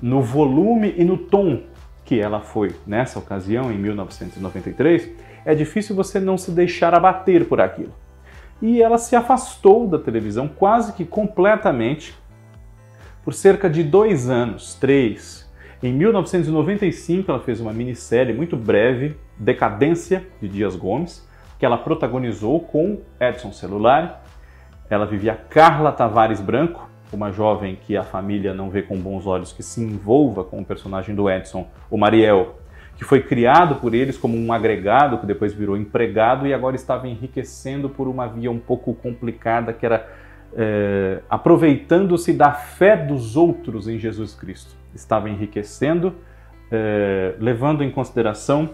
no 0.00 0.22
volume 0.22 0.94
e 0.96 1.04
no 1.04 1.16
tom 1.16 1.64
que 2.04 2.18
ela 2.20 2.40
foi 2.40 2.74
nessa 2.86 3.18
ocasião, 3.18 3.72
em 3.72 3.78
1993, 3.78 5.10
é 5.44 5.54
difícil 5.54 5.94
você 5.94 6.18
não 6.18 6.38
se 6.38 6.50
deixar 6.50 6.94
abater 6.94 7.46
por 7.46 7.60
aquilo. 7.60 7.92
E 8.60 8.82
ela 8.82 8.98
se 8.98 9.14
afastou 9.14 9.86
da 9.86 9.98
televisão 9.98 10.48
quase 10.48 10.92
que 10.92 11.04
completamente 11.04 12.14
por 13.24 13.34
cerca 13.34 13.68
de 13.68 13.82
dois 13.82 14.28
anos, 14.28 14.74
três. 14.74 15.47
Em 15.80 15.92
1995, 15.92 17.30
ela 17.30 17.38
fez 17.38 17.60
uma 17.60 17.72
minissérie 17.72 18.34
muito 18.34 18.56
breve, 18.56 19.16
Decadência, 19.38 20.26
de 20.42 20.48
Dias 20.48 20.74
Gomes, 20.74 21.24
que 21.56 21.64
ela 21.64 21.78
protagonizou 21.78 22.58
com 22.58 22.98
Edson 23.20 23.52
Celular. 23.52 24.24
Ela 24.90 25.06
vivia 25.06 25.36
Carla 25.36 25.92
Tavares 25.92 26.40
Branco, 26.40 26.90
uma 27.12 27.30
jovem 27.30 27.78
que 27.86 27.96
a 27.96 28.02
família 28.02 28.52
não 28.52 28.70
vê 28.70 28.82
com 28.82 28.98
bons 28.98 29.24
olhos 29.24 29.52
que 29.52 29.62
se 29.62 29.80
envolva 29.80 30.42
com 30.42 30.58
o 30.60 30.64
personagem 30.64 31.14
do 31.14 31.30
Edson, 31.30 31.68
o 31.88 31.96
Mariel, 31.96 32.56
que 32.96 33.04
foi 33.04 33.22
criado 33.22 33.76
por 33.76 33.94
eles 33.94 34.18
como 34.18 34.36
um 34.36 34.52
agregado 34.52 35.18
que 35.18 35.26
depois 35.26 35.54
virou 35.54 35.76
empregado 35.76 36.44
e 36.44 36.52
agora 36.52 36.74
estava 36.74 37.06
enriquecendo 37.06 37.88
por 37.88 38.08
uma 38.08 38.26
via 38.26 38.50
um 38.50 38.58
pouco 38.58 38.92
complicada 38.94 39.72
que 39.72 39.86
era 39.86 40.08
é, 40.56 41.20
aproveitando-se 41.30 42.32
da 42.32 42.50
fé 42.50 42.96
dos 42.96 43.36
outros 43.36 43.86
em 43.86 43.96
Jesus 43.96 44.34
Cristo. 44.34 44.77
Estava 44.94 45.28
enriquecendo, 45.28 46.14
é, 46.70 47.34
levando 47.38 47.82
em 47.82 47.90
consideração 47.90 48.70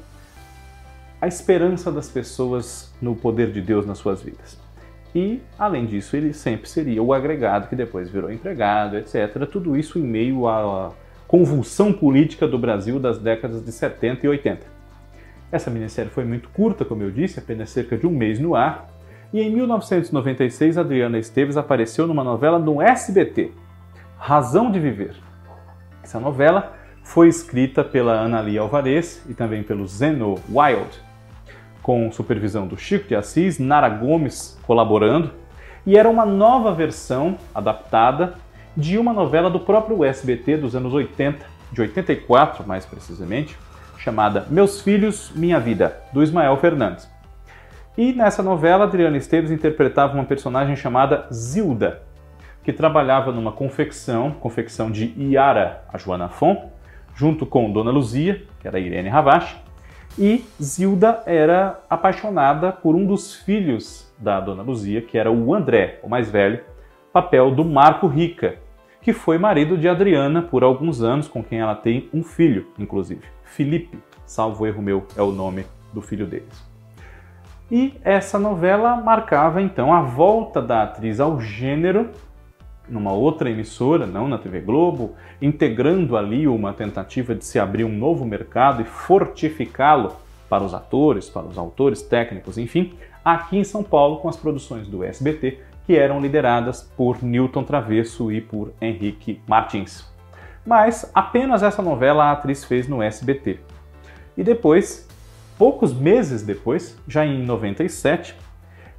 a 1.20 1.26
esperança 1.26 1.90
das 1.90 2.08
pessoas 2.08 2.92
no 3.00 3.16
poder 3.16 3.50
de 3.50 3.60
Deus 3.60 3.86
nas 3.86 3.98
suas 3.98 4.22
vidas. 4.22 4.58
E, 5.14 5.40
além 5.58 5.86
disso, 5.86 6.16
ele 6.16 6.32
sempre 6.32 6.68
seria 6.68 7.02
o 7.02 7.12
agregado 7.14 7.68
que 7.68 7.76
depois 7.76 8.10
virou 8.10 8.30
empregado, 8.30 8.96
etc. 8.96 9.46
Tudo 9.50 9.76
isso 9.76 9.98
em 9.98 10.02
meio 10.02 10.48
à 10.48 10.92
convulsão 11.28 11.92
política 11.92 12.46
do 12.46 12.58
Brasil 12.58 12.98
das 12.98 13.18
décadas 13.18 13.64
de 13.64 13.70
70 13.70 14.26
e 14.26 14.28
80. 14.28 14.66
Essa 15.52 15.70
minissérie 15.70 16.10
foi 16.10 16.24
muito 16.24 16.48
curta, 16.48 16.84
como 16.84 17.02
eu 17.02 17.10
disse, 17.10 17.38
apenas 17.38 17.70
cerca 17.70 17.96
de 17.96 18.06
um 18.06 18.10
mês 18.10 18.40
no 18.40 18.56
ar, 18.56 18.88
e 19.32 19.40
em 19.40 19.50
1996 19.50 20.76
Adriana 20.76 21.18
Esteves 21.18 21.56
apareceu 21.56 22.06
numa 22.06 22.24
novela 22.24 22.58
no 22.58 22.82
SBT, 22.82 23.52
Razão 24.18 24.70
de 24.70 24.78
Viver. 24.78 25.14
Essa 26.04 26.20
novela 26.20 26.74
foi 27.02 27.28
escrita 27.28 27.82
pela 27.82 28.12
Ana 28.12 28.42
Lia 28.42 28.60
Alvarez 28.60 29.24
e 29.26 29.32
também 29.32 29.62
pelo 29.62 29.86
Zeno 29.86 30.38
Wild, 30.50 30.90
com 31.82 32.12
supervisão 32.12 32.66
do 32.66 32.76
Chico 32.76 33.08
de 33.08 33.16
Assis, 33.16 33.58
Nara 33.58 33.88
Gomes 33.88 34.60
colaborando, 34.66 35.30
e 35.86 35.96
era 35.96 36.06
uma 36.06 36.26
nova 36.26 36.74
versão 36.74 37.38
adaptada 37.54 38.34
de 38.76 38.98
uma 38.98 39.14
novela 39.14 39.48
do 39.48 39.58
próprio 39.58 40.04
SBT 40.04 40.58
dos 40.58 40.76
anos 40.76 40.92
80, 40.92 41.42
de 41.72 41.80
84 41.80 42.68
mais 42.68 42.84
precisamente, 42.84 43.56
chamada 43.96 44.46
Meus 44.50 44.82
Filhos, 44.82 45.32
Minha 45.34 45.58
Vida, 45.58 46.02
do 46.12 46.22
Ismael 46.22 46.58
Fernandes. 46.58 47.08
E 47.96 48.12
nessa 48.12 48.42
novela, 48.42 48.84
Adriana 48.84 49.16
Esteves 49.16 49.50
interpretava 49.50 50.12
uma 50.12 50.24
personagem 50.24 50.76
chamada 50.76 51.26
Zilda, 51.32 52.02
que 52.64 52.72
trabalhava 52.72 53.30
numa 53.30 53.52
confecção, 53.52 54.30
confecção 54.32 54.90
de 54.90 55.12
Iara, 55.16 55.84
a 55.92 55.98
Joana 55.98 56.30
Fon, 56.30 56.72
junto 57.14 57.44
com 57.44 57.70
Dona 57.70 57.90
Luzia, 57.90 58.42
que 58.58 58.66
era 58.66 58.80
Irene 58.80 59.10
Ravache, 59.10 59.56
e 60.18 60.44
Zilda 60.62 61.22
era 61.26 61.80
apaixonada 61.90 62.72
por 62.72 62.94
um 62.94 63.04
dos 63.04 63.34
filhos 63.34 64.12
da 64.18 64.40
dona 64.40 64.62
Luzia, 64.62 65.02
que 65.02 65.18
era 65.18 65.30
o 65.30 65.54
André, 65.54 65.98
o 66.02 66.08
mais 66.08 66.30
velho, 66.30 66.60
papel 67.12 67.50
do 67.50 67.64
Marco 67.64 68.06
Rica, 68.06 68.56
que 69.02 69.12
foi 69.12 69.36
marido 69.36 69.76
de 69.76 69.88
Adriana 69.88 70.40
por 70.40 70.64
alguns 70.64 71.02
anos, 71.02 71.28
com 71.28 71.42
quem 71.42 71.60
ela 71.60 71.74
tem 71.74 72.08
um 72.14 72.22
filho, 72.22 72.68
inclusive. 72.78 73.22
Felipe, 73.44 73.98
salvo 74.24 74.66
erro 74.66 74.80
meu, 74.80 75.06
é 75.16 75.22
o 75.22 75.32
nome 75.32 75.66
do 75.92 76.00
filho 76.00 76.26
deles. 76.26 76.64
E 77.70 77.94
essa 78.04 78.38
novela 78.38 78.96
marcava 78.96 79.60
então 79.60 79.92
a 79.92 80.00
volta 80.00 80.62
da 80.62 80.82
atriz 80.82 81.18
ao 81.18 81.40
gênero 81.40 82.10
numa 82.88 83.12
outra 83.12 83.50
emissora, 83.50 84.06
não 84.06 84.28
na 84.28 84.38
TV 84.38 84.60
Globo, 84.60 85.14
integrando 85.40 86.16
ali 86.16 86.46
uma 86.46 86.72
tentativa 86.72 87.34
de 87.34 87.44
se 87.44 87.58
abrir 87.58 87.84
um 87.84 87.96
novo 87.96 88.24
mercado 88.24 88.82
e 88.82 88.84
fortificá-lo 88.84 90.12
para 90.48 90.62
os 90.62 90.74
atores, 90.74 91.28
para 91.28 91.46
os 91.46 91.58
autores, 91.58 92.02
técnicos, 92.02 92.58
enfim, 92.58 92.94
aqui 93.24 93.56
em 93.56 93.64
São 93.64 93.82
Paulo 93.82 94.18
com 94.18 94.28
as 94.28 94.36
produções 94.36 94.86
do 94.86 95.02
SBT, 95.02 95.58
que 95.86 95.96
eram 95.96 96.20
lideradas 96.20 96.82
por 96.96 97.22
Newton 97.22 97.64
Travesso 97.64 98.30
e 98.30 98.40
por 98.40 98.72
Henrique 98.80 99.40
Martins. 99.46 100.04
Mas 100.64 101.10
apenas 101.14 101.62
essa 101.62 101.82
novela 101.82 102.24
a 102.24 102.32
atriz 102.32 102.64
fez 102.64 102.88
no 102.88 103.02
SBT. 103.02 103.60
E 104.36 104.42
depois, 104.42 105.08
poucos 105.58 105.92
meses 105.92 106.42
depois, 106.42 106.98
já 107.06 107.24
em 107.24 107.44
97, 107.44 108.34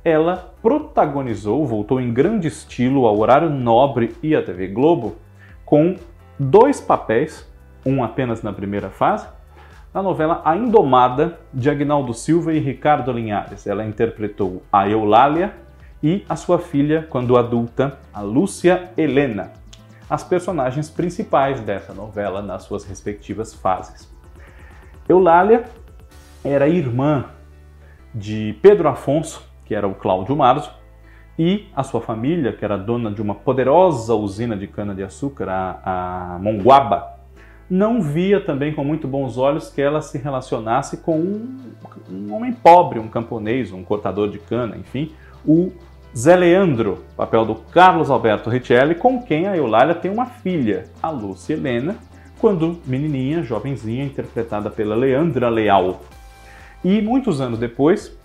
ela 0.06 0.54
protagonizou, 0.62 1.66
voltou 1.66 2.00
em 2.00 2.14
grande 2.14 2.48
estilo 2.48 3.08
ao 3.08 3.18
horário 3.18 3.50
nobre 3.50 4.16
e 4.22 4.36
à 4.36 4.44
TV 4.44 4.68
Globo, 4.68 5.16
com 5.66 5.96
dois 6.38 6.80
papéis, 6.80 7.52
um 7.84 8.04
apenas 8.04 8.44
na 8.44 8.54
primeira 8.54 8.92
fase, 8.92 9.28
na 9.92 10.04
novela 10.04 10.44
A 10.46 10.56
Indomada, 10.56 11.40
de 11.52 11.72
Agnaldo 11.72 12.14
Silva 12.14 12.54
e 12.54 12.60
Ricardo 12.60 13.12
Linhares. 13.12 13.66
Ela 13.66 13.84
interpretou 13.84 14.62
a 14.72 14.88
Eulália 14.88 15.56
e 16.04 16.24
a 16.30 16.36
sua 16.36 16.60
filha, 16.60 17.08
quando 17.10 17.36
adulta, 17.36 17.98
a 18.14 18.22
Lúcia 18.22 18.92
Helena, 18.96 19.54
as 20.08 20.24
personagens 20.24 20.88
principais 20.88 21.60
dessa 21.62 21.96
novela 21.96 22.44
nas 22.44 22.62
suas 22.62 22.84
respectivas 22.84 23.56
fases. 23.56 24.08
Eulália 25.10 25.64
era 26.44 26.68
irmã 26.68 27.26
de 28.14 28.56
Pedro 28.62 28.88
Afonso, 28.88 29.55
que 29.66 29.76
era 29.76 29.88
o 29.88 29.96
Cláudio 29.96 30.36
Marzo, 30.36 30.72
e 31.38 31.68
a 31.76 31.84
sua 31.84 32.00
família, 32.00 32.54
que 32.54 32.64
era 32.64 32.78
dona 32.78 33.12
de 33.12 33.22
uma 33.22 33.36
poderosa 33.36 34.14
usina 34.16 34.56
de 34.56 34.68
cana-de-açúcar, 34.68 35.50
a, 35.50 36.36
a 36.36 36.40
Monguaba, 36.40 37.16
não 37.70 38.02
via 38.02 38.40
também 38.40 38.74
com 38.74 38.84
muito 38.84 39.08
bons 39.08 39.38
olhos 39.38 39.70
que 39.70 39.82
ela 39.82 40.02
se 40.02 40.18
relacionasse 40.18 40.98
com 40.98 41.20
um, 41.20 41.58
um 42.10 42.34
homem 42.34 42.54
pobre, 42.54 43.00
um 43.00 43.08
camponês, 43.08 43.72
um 43.72 43.84
cortador 43.84 44.30
de 44.30 44.38
cana, 44.38 44.78
enfim, 44.78 45.12
o 45.46 45.72
Zé 46.16 46.36
Leandro, 46.36 47.04
papel 47.18 47.46
do 47.46 47.56
Carlos 47.56 48.10
Alberto 48.10 48.50
Richelli, 48.50 48.96
com 48.96 49.22
quem 49.22 49.48
a 49.48 49.58
Eulália 49.58 49.96
tem 49.96 50.10
uma 50.10 50.26
filha, 50.26 50.86
a 51.02 51.10
Lúcia 51.10 51.56
Helena, 51.56 51.98
quando 52.40 52.80
menininha, 52.86 53.44
jovenzinha, 53.44 54.06
interpretada 54.06 54.70
pela 54.70 54.96
Leandra 54.96 55.50
Leal. 55.50 56.02
E 56.84 57.02
muitos 57.02 57.42
anos 57.42 57.60
depois, 57.60 58.18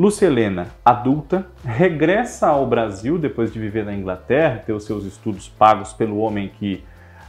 Lúcia 0.00 0.24
Helena, 0.24 0.68
adulta, 0.82 1.46
regressa 1.62 2.48
ao 2.48 2.66
Brasil 2.66 3.18
depois 3.18 3.52
de 3.52 3.60
viver 3.60 3.84
na 3.84 3.94
Inglaterra, 3.94 4.62
ter 4.64 4.72
os 4.72 4.84
seus 4.84 5.04
estudos 5.04 5.46
pagos 5.46 5.92
pelo 5.92 6.20
homem 6.20 6.50
que 6.58 6.82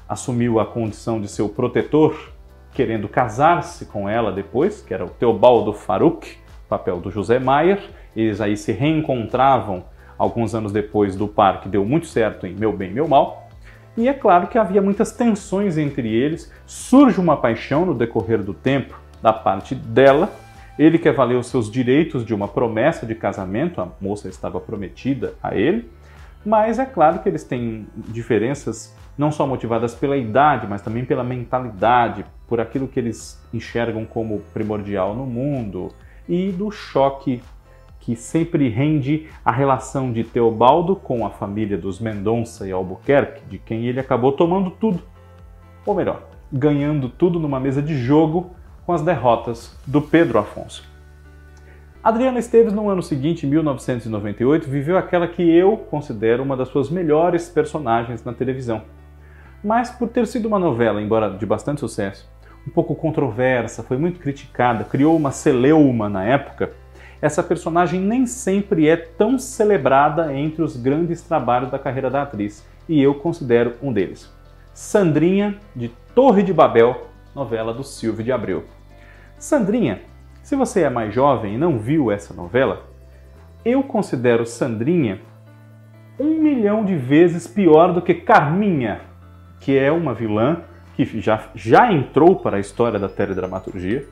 assumiu 0.07 0.57
a 0.57 0.65
condição 0.65 1.19
de 1.19 1.27
seu 1.27 1.49
protetor, 1.49 2.31
querendo 2.71 3.09
casar-se 3.09 3.87
com 3.87 4.07
ela 4.07 4.31
depois, 4.31 4.81
que 4.81 4.93
era 4.93 5.03
o 5.03 5.09
Teobaldo 5.09 5.73
Faruq, 5.73 6.37
papel 6.69 7.01
do 7.01 7.11
José 7.11 7.39
Maier. 7.39 7.89
Eles 8.15 8.39
aí 8.39 8.55
se 8.55 8.71
reencontravam 8.71 9.83
alguns 10.17 10.55
anos 10.55 10.71
depois 10.71 11.13
do 11.13 11.27
par 11.27 11.59
que 11.59 11.67
deu 11.67 11.83
muito 11.83 12.07
certo 12.07 12.47
em 12.47 12.55
Meu 12.55 12.71
Bem, 12.71 12.89
Meu 12.89 13.05
Mal. 13.05 13.49
E 13.97 14.07
é 14.07 14.13
claro 14.13 14.47
que 14.47 14.57
havia 14.57 14.81
muitas 14.81 15.11
tensões 15.11 15.77
entre 15.77 16.07
eles, 16.07 16.49
surge 16.65 17.19
uma 17.19 17.35
paixão 17.35 17.85
no 17.85 17.93
decorrer 17.93 18.41
do 18.41 18.53
tempo 18.53 18.97
da 19.21 19.33
parte 19.33 19.75
dela 19.75 20.31
ele 20.81 20.97
quer 20.97 21.13
valer 21.13 21.37
os 21.37 21.45
seus 21.45 21.69
direitos 21.69 22.25
de 22.25 22.33
uma 22.33 22.47
promessa 22.47 23.05
de 23.05 23.13
casamento, 23.13 23.79
a 23.79 23.89
moça 24.01 24.27
estava 24.27 24.59
prometida 24.59 25.35
a 25.41 25.55
ele, 25.55 25.87
mas 26.43 26.79
é 26.79 26.85
claro 26.85 27.19
que 27.19 27.29
eles 27.29 27.43
têm 27.43 27.85
diferenças 27.95 28.95
não 29.15 29.31
só 29.31 29.45
motivadas 29.45 29.93
pela 29.93 30.17
idade, 30.17 30.65
mas 30.67 30.81
também 30.81 31.05
pela 31.05 31.23
mentalidade, 31.23 32.25
por 32.47 32.59
aquilo 32.59 32.87
que 32.87 32.99
eles 32.99 33.39
enxergam 33.53 34.05
como 34.05 34.39
primordial 34.53 35.13
no 35.13 35.27
mundo 35.27 35.89
e 36.27 36.51
do 36.51 36.71
choque 36.71 37.43
que 37.99 38.15
sempre 38.15 38.67
rende 38.67 39.27
a 39.45 39.51
relação 39.51 40.11
de 40.11 40.23
Teobaldo 40.23 40.95
com 40.95 41.23
a 41.23 41.29
família 41.29 41.77
dos 41.77 41.99
Mendonça 41.99 42.67
e 42.67 42.71
Albuquerque, 42.71 43.43
de 43.47 43.59
quem 43.59 43.85
ele 43.85 43.99
acabou 43.99 44.31
tomando 44.31 44.71
tudo. 44.71 45.03
Ou 45.85 45.93
melhor, 45.93 46.23
ganhando 46.51 47.07
tudo 47.07 47.39
numa 47.39 47.59
mesa 47.59 47.83
de 47.83 47.95
jogo 47.95 48.55
com 48.85 48.93
as 48.93 49.01
derrotas 49.01 49.75
do 49.85 50.01
Pedro 50.01 50.39
Afonso. 50.39 50.89
Adriana 52.03 52.39
Esteves, 52.39 52.73
no 52.73 52.89
ano 52.89 53.03
seguinte, 53.03 53.45
1998, 53.45 54.67
viveu 54.67 54.97
aquela 54.97 55.27
que 55.27 55.43
eu 55.43 55.77
considero 55.77 56.41
uma 56.41 56.57
das 56.57 56.69
suas 56.69 56.89
melhores 56.89 57.47
personagens 57.47 58.23
na 58.23 58.33
televisão. 58.33 58.81
Mas 59.63 59.91
por 59.91 60.09
ter 60.09 60.25
sido 60.25 60.47
uma 60.47 60.57
novela, 60.57 60.99
embora 60.99 61.29
de 61.29 61.45
bastante 61.45 61.79
sucesso, 61.79 62.27
um 62.67 62.71
pouco 62.71 62.95
controversa, 62.95 63.83
foi 63.83 63.97
muito 63.97 64.19
criticada, 64.19 64.83
criou 64.83 65.15
uma 65.15 65.31
celeuma 65.31 66.09
na 66.09 66.23
época, 66.23 66.71
essa 67.21 67.43
personagem 67.43 68.01
nem 68.01 68.25
sempre 68.25 68.89
é 68.89 68.97
tão 68.97 69.37
celebrada 69.37 70.33
entre 70.33 70.63
os 70.63 70.75
grandes 70.75 71.21
trabalhos 71.21 71.69
da 71.69 71.77
carreira 71.77 72.09
da 72.09 72.23
atriz, 72.23 72.65
e 72.89 72.99
eu 72.99 73.13
considero 73.13 73.75
um 73.81 73.93
deles. 73.93 74.33
Sandrinha, 74.73 75.55
de 75.75 75.89
Torre 76.15 76.41
de 76.41 76.51
Babel, 76.51 77.10
novela 77.35 77.73
do 77.73 77.83
Silvio 77.83 78.23
de 78.23 78.31
Abreu. 78.31 78.65
Sandrinha, 79.37 80.01
se 80.43 80.55
você 80.55 80.81
é 80.81 80.89
mais 80.89 81.13
jovem 81.13 81.55
e 81.55 81.57
não 81.57 81.77
viu 81.77 82.11
essa 82.11 82.33
novela, 82.33 82.85
eu 83.63 83.83
considero 83.83 84.45
Sandrinha 84.45 85.21
um 86.19 86.39
milhão 86.41 86.85
de 86.85 86.95
vezes 86.95 87.47
pior 87.47 87.93
do 87.93 88.01
que 88.01 88.13
Carminha, 88.13 89.01
que 89.59 89.77
é 89.77 89.91
uma 89.91 90.13
vilã 90.13 90.61
que 90.95 91.05
já, 91.21 91.49
já 91.55 91.91
entrou 91.91 92.35
para 92.35 92.57
a 92.57 92.59
história 92.59 92.99
da 92.99 93.09
teledramaturgia, 93.09 94.05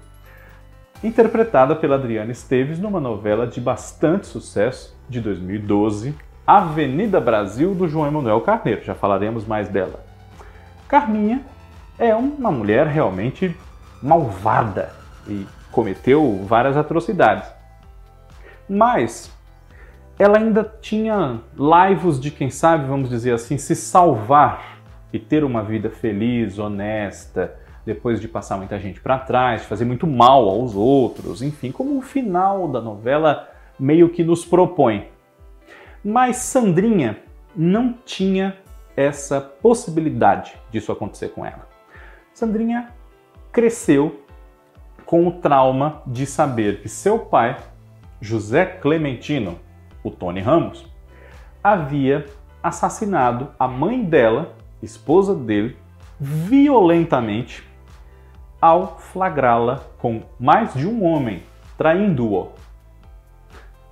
interpretada 1.04 1.76
pela 1.76 1.96
Adriana 1.96 2.32
Esteves 2.32 2.80
numa 2.80 3.00
novela 3.00 3.46
de 3.46 3.62
bastante 3.62 4.28
sucesso 4.28 4.98
de 5.08 5.20
2012, 5.22 6.16
Avenida 6.46 7.20
Brasil, 7.20 7.76
do 7.76 7.88
João 7.88 8.08
Emanuel 8.08 8.42
Carneiro. 8.42 8.84
Já 8.84 8.96
falaremos 8.96 9.46
mais 9.46 9.70
dela. 9.70 10.04
Carminha 10.88 11.42
é 12.00 12.16
uma 12.16 12.50
mulher 12.50 12.88
realmente 12.88 13.56
malvada 14.02 14.92
e 15.28 15.46
cometeu 15.72 16.44
várias 16.46 16.78
atrocidades. 16.78 17.52
Mas 18.68 19.32
ela 20.18 20.38
ainda 20.38 20.64
tinha 20.82 21.42
laivos 21.58 22.20
de 22.20 22.32
quem 22.32 22.50
sabe, 22.50 22.88
vamos 22.88 23.10
dizer 23.10 23.34
assim, 23.34 23.58
se 23.58 23.76
salvar 23.76 24.80
e 25.12 25.20
ter 25.20 25.44
uma 25.44 25.62
vida 25.62 25.90
feliz, 25.90 26.58
honesta, 26.58 27.56
depois 27.86 28.22
de 28.22 28.28
passar 28.28 28.58
muita 28.58 28.80
gente 28.80 29.02
para 29.02 29.18
trás, 29.18 29.62
de 29.62 29.68
fazer 29.68 29.86
muito 29.86 30.06
mal 30.06 30.48
aos 30.48 30.76
outros, 30.76 31.42
enfim, 31.42 31.72
como 31.72 31.98
o 31.98 32.02
final 32.02 32.68
da 32.68 32.80
novela 32.80 33.50
meio 33.80 34.10
que 34.10 34.24
nos 34.24 34.46
propõe. 34.46 35.08
Mas 36.04 36.38
Sandrinha 36.38 37.18
não 37.56 37.94
tinha 38.06 38.58
essa 38.96 39.42
possibilidade 39.42 40.54
disso 40.72 40.92
acontecer 40.92 41.30
com 41.30 41.46
ela. 41.46 41.69
Sandrinha 42.40 42.94
cresceu 43.52 44.24
com 45.06 45.28
o 45.28 45.32
trauma 45.42 46.02
de 46.08 46.26
saber 46.26 46.82
que 46.82 46.88
seu 46.88 47.20
pai, 47.20 47.58
José 48.22 48.66
Clementino, 48.66 49.60
o 50.02 50.10
Tony 50.10 50.40
Ramos, 50.40 50.86
havia 51.62 52.26
assassinado 52.64 53.50
a 53.60 53.68
mãe 53.68 54.02
dela, 54.06 54.56
esposa 54.82 55.36
dele, 55.36 55.76
violentamente 56.18 57.68
ao 58.62 58.98
flagrá-la 58.98 59.82
com 59.98 60.22
mais 60.40 60.74
de 60.74 60.88
um 60.88 61.04
homem 61.04 61.44
traindo-o. 61.78 62.54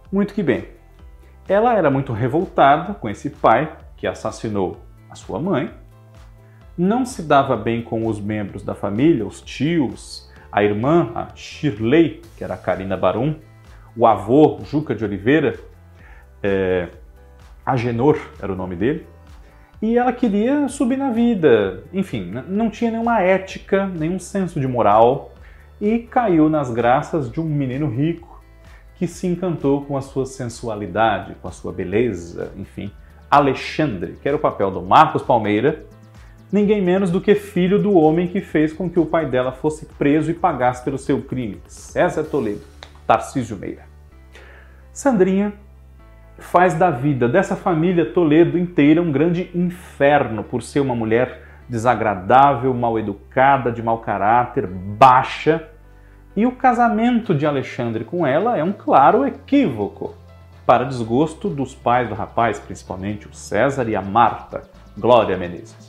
Muito 0.09 0.33
que 0.33 0.41
bem. 0.41 0.69
Ela 1.49 1.73
era 1.73 1.91
muito 1.91 2.13
revoltada 2.13 2.93
com 2.93 3.09
esse 3.09 3.29
pai 3.29 3.75
que 3.97 4.07
assassinou 4.07 4.77
a 5.09 5.15
sua 5.15 5.37
mãe, 5.37 5.69
não 6.77 7.05
se 7.05 7.23
dava 7.23 7.55
bem 7.55 7.81
com 7.81 8.05
os 8.05 8.19
membros 8.19 8.63
da 8.63 8.75
família, 8.75 9.25
os 9.25 9.41
tios, 9.41 10.31
a 10.51 10.63
irmã, 10.63 11.11
a 11.15 11.35
Shirley, 11.35 12.21
que 12.37 12.43
era 12.43 12.53
a 12.53 12.57
Karina 12.57 12.95
Barum, 12.95 13.35
o 13.95 14.05
avô, 14.05 14.59
Juca 14.63 14.93
de 14.93 15.03
Oliveira, 15.03 15.59
é, 16.43 16.87
Agenor 17.65 18.17
era 18.39 18.53
o 18.53 18.55
nome 18.55 18.75
dele, 18.75 19.05
e 19.81 19.97
ela 19.97 20.13
queria 20.13 20.67
subir 20.67 20.97
na 20.97 21.11
vida. 21.11 21.83
Enfim, 21.93 22.31
não 22.47 22.69
tinha 22.69 22.91
nenhuma 22.91 23.21
ética, 23.21 23.85
nenhum 23.87 24.19
senso 24.19 24.59
de 24.59 24.67
moral 24.67 25.33
e 25.79 25.99
caiu 25.99 26.49
nas 26.49 26.71
graças 26.71 27.31
de 27.31 27.39
um 27.39 27.45
menino 27.45 27.87
rico 27.87 28.43
que 28.95 29.05
se 29.05 29.27
encantou 29.27 29.85
com 29.85 29.95
a 29.95 30.01
sua 30.01 30.25
sensualidade, 30.25 31.35
com 31.41 31.47
a 31.47 31.51
sua 31.51 31.71
beleza, 31.71 32.51
enfim. 32.57 32.91
Alexandre, 33.29 34.17
que 34.21 34.27
era 34.27 34.35
o 34.35 34.39
papel 34.39 34.71
do 34.71 34.81
Marcos 34.81 35.21
Palmeira, 35.21 35.85
ninguém 36.51 36.81
menos 36.81 37.11
do 37.11 37.21
que 37.21 37.35
filho 37.35 37.81
do 37.81 37.93
homem 37.93 38.27
que 38.27 38.41
fez 38.41 38.73
com 38.73 38.89
que 38.89 38.99
o 38.99 39.05
pai 39.05 39.25
dela 39.25 39.51
fosse 39.51 39.85
preso 39.85 40.31
e 40.31 40.33
pagasse 40.33 40.83
pelo 40.83 40.97
seu 40.97 41.21
crime, 41.21 41.61
César 41.67 42.23
Toledo, 42.23 42.61
Tarcísio 43.05 43.57
Meira. 43.57 43.83
Sandrinha 44.93 45.53
faz 46.39 46.73
da 46.73 46.89
vida 46.89 47.27
dessa 47.27 47.55
família 47.55 48.05
Toledo 48.05 48.57
inteira 48.57 49.01
um 49.01 49.11
grande 49.11 49.49
inferno 49.53 50.43
por 50.43 50.61
ser 50.61 50.79
uma 50.79 50.95
mulher 50.95 51.41
desagradável, 51.67 52.73
mal 52.73 52.97
educada, 52.97 53.71
de 53.71 53.81
mau 53.83 53.99
caráter, 53.99 54.65
baixa. 54.67 55.67
E 56.35 56.45
o 56.45 56.51
casamento 56.51 57.33
de 57.33 57.45
Alexandre 57.45 58.03
com 58.03 58.25
ela 58.25 58.57
é 58.57 58.63
um 58.63 58.71
claro 58.71 59.25
equívoco, 59.25 60.15
para 60.65 60.85
desgosto 60.85 61.49
dos 61.49 61.73
pais 61.73 62.09
do 62.09 62.15
rapaz, 62.15 62.59
principalmente 62.59 63.27
o 63.27 63.33
César 63.33 63.87
e 63.87 63.95
a 63.95 64.01
Marta, 64.01 64.63
Glória 64.97 65.37
Menezes. 65.37 65.86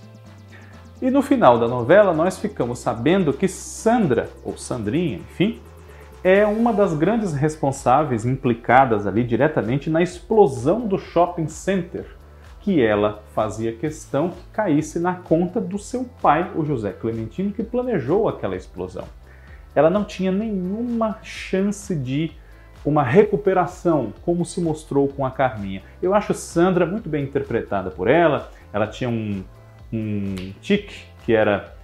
E 1.00 1.10
no 1.12 1.22
final 1.22 1.60
da 1.60 1.68
novela 1.68 2.12
nós 2.12 2.38
ficamos 2.38 2.80
sabendo 2.80 3.32
que 3.32 3.46
Sandra, 3.46 4.28
ou 4.44 4.58
Sandrinha, 4.58 5.18
enfim, 5.18 5.60
é 6.24 6.44
uma 6.44 6.72
das 6.72 6.92
grandes 6.92 7.32
responsáveis 7.32 8.26
implicadas 8.26 9.06
ali 9.06 9.22
diretamente 9.22 9.88
na 9.88 10.02
explosão 10.02 10.88
do 10.88 10.98
shopping 10.98 11.46
center, 11.46 12.04
que 12.60 12.82
ela 12.82 13.22
fazia 13.32 13.72
questão 13.72 14.30
que 14.30 14.42
caísse 14.52 14.98
na 14.98 15.14
conta 15.14 15.60
do 15.60 15.78
seu 15.78 16.04
pai, 16.20 16.50
o 16.56 16.64
José 16.64 16.90
Clementino, 16.90 17.52
que 17.52 17.62
planejou 17.62 18.28
aquela 18.28 18.56
explosão. 18.56 19.04
Ela 19.76 19.88
não 19.88 20.02
tinha 20.02 20.32
nenhuma 20.32 21.18
chance 21.22 21.94
de 21.94 22.32
uma 22.84 23.04
recuperação, 23.04 24.12
como 24.24 24.44
se 24.44 24.60
mostrou 24.60 25.06
com 25.06 25.24
a 25.24 25.30
Carminha. 25.30 25.82
Eu 26.02 26.12
acho 26.12 26.34
Sandra 26.34 26.84
muito 26.84 27.08
bem 27.08 27.22
interpretada 27.22 27.88
por 27.88 28.08
ela. 28.08 28.50
Ela 28.72 28.86
tinha 28.86 29.08
um, 29.08 29.44
um 29.92 30.52
tique 30.60 31.04
que 31.24 31.32
era 31.32 31.74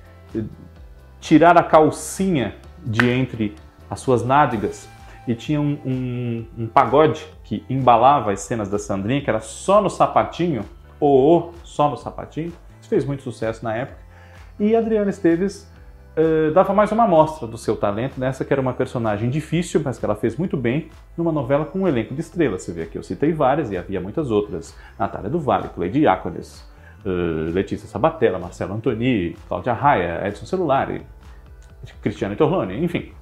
tirar 1.20 1.56
a 1.56 1.62
calcinha 1.62 2.54
de 2.84 3.08
entre 3.08 3.54
as 3.88 4.00
suas 4.00 4.24
nádegas 4.24 4.88
e 5.26 5.34
tinha 5.34 5.60
um, 5.60 5.78
um, 5.84 6.46
um, 6.58 6.66
pagode 6.66 7.26
que 7.44 7.64
embalava 7.68 8.32
as 8.32 8.40
cenas 8.40 8.68
da 8.68 8.78
Sandrinha, 8.78 9.22
que 9.22 9.30
era 9.30 9.40
só 9.40 9.80
no 9.80 9.88
sapatinho, 9.88 10.64
ou 11.00 11.54
só 11.62 11.88
no 11.88 11.96
sapatinho. 11.96 12.52
Isso 12.80 12.88
fez 12.88 13.04
muito 13.04 13.22
sucesso 13.22 13.64
na 13.64 13.74
época. 13.74 13.98
E 14.60 14.76
Adriana 14.76 15.10
Esteves 15.10 15.70
uh, 16.16 16.52
dava 16.52 16.72
mais 16.74 16.92
uma 16.92 17.04
amostra 17.04 17.46
do 17.46 17.56
seu 17.56 17.76
talento 17.76 18.18
nessa 18.18 18.44
que 18.44 18.52
era 18.52 18.60
uma 18.60 18.74
personagem 18.74 19.30
difícil, 19.30 19.80
mas 19.82 19.98
que 19.98 20.04
ela 20.04 20.14
fez 20.14 20.36
muito 20.36 20.56
bem 20.56 20.90
numa 21.16 21.32
novela 21.32 21.64
com 21.64 21.80
um 21.80 21.88
elenco 21.88 22.14
de 22.14 22.20
estrelas. 22.20 22.62
Você 22.62 22.72
vê 22.72 22.82
aqui, 22.82 22.98
eu 22.98 23.02
citei 23.02 23.32
várias 23.32 23.70
e 23.70 23.76
havia 23.76 24.00
muitas 24.00 24.30
outras. 24.30 24.76
Natália 24.98 25.30
do 25.30 25.40
Vale, 25.40 25.68
Cleide 25.70 26.00
Diácones, 26.00 26.64
uh, 27.04 27.52
Letícia 27.52 27.88
Sabatella, 27.88 28.38
Marcelo 28.38 28.74
Antoni, 28.74 29.36
Cláudia 29.48 29.72
Raia, 29.72 30.26
Edson 30.26 30.46
Celulari, 30.46 31.02
Cristiane 32.02 32.36
Torlone, 32.36 32.82
enfim, 32.82 33.12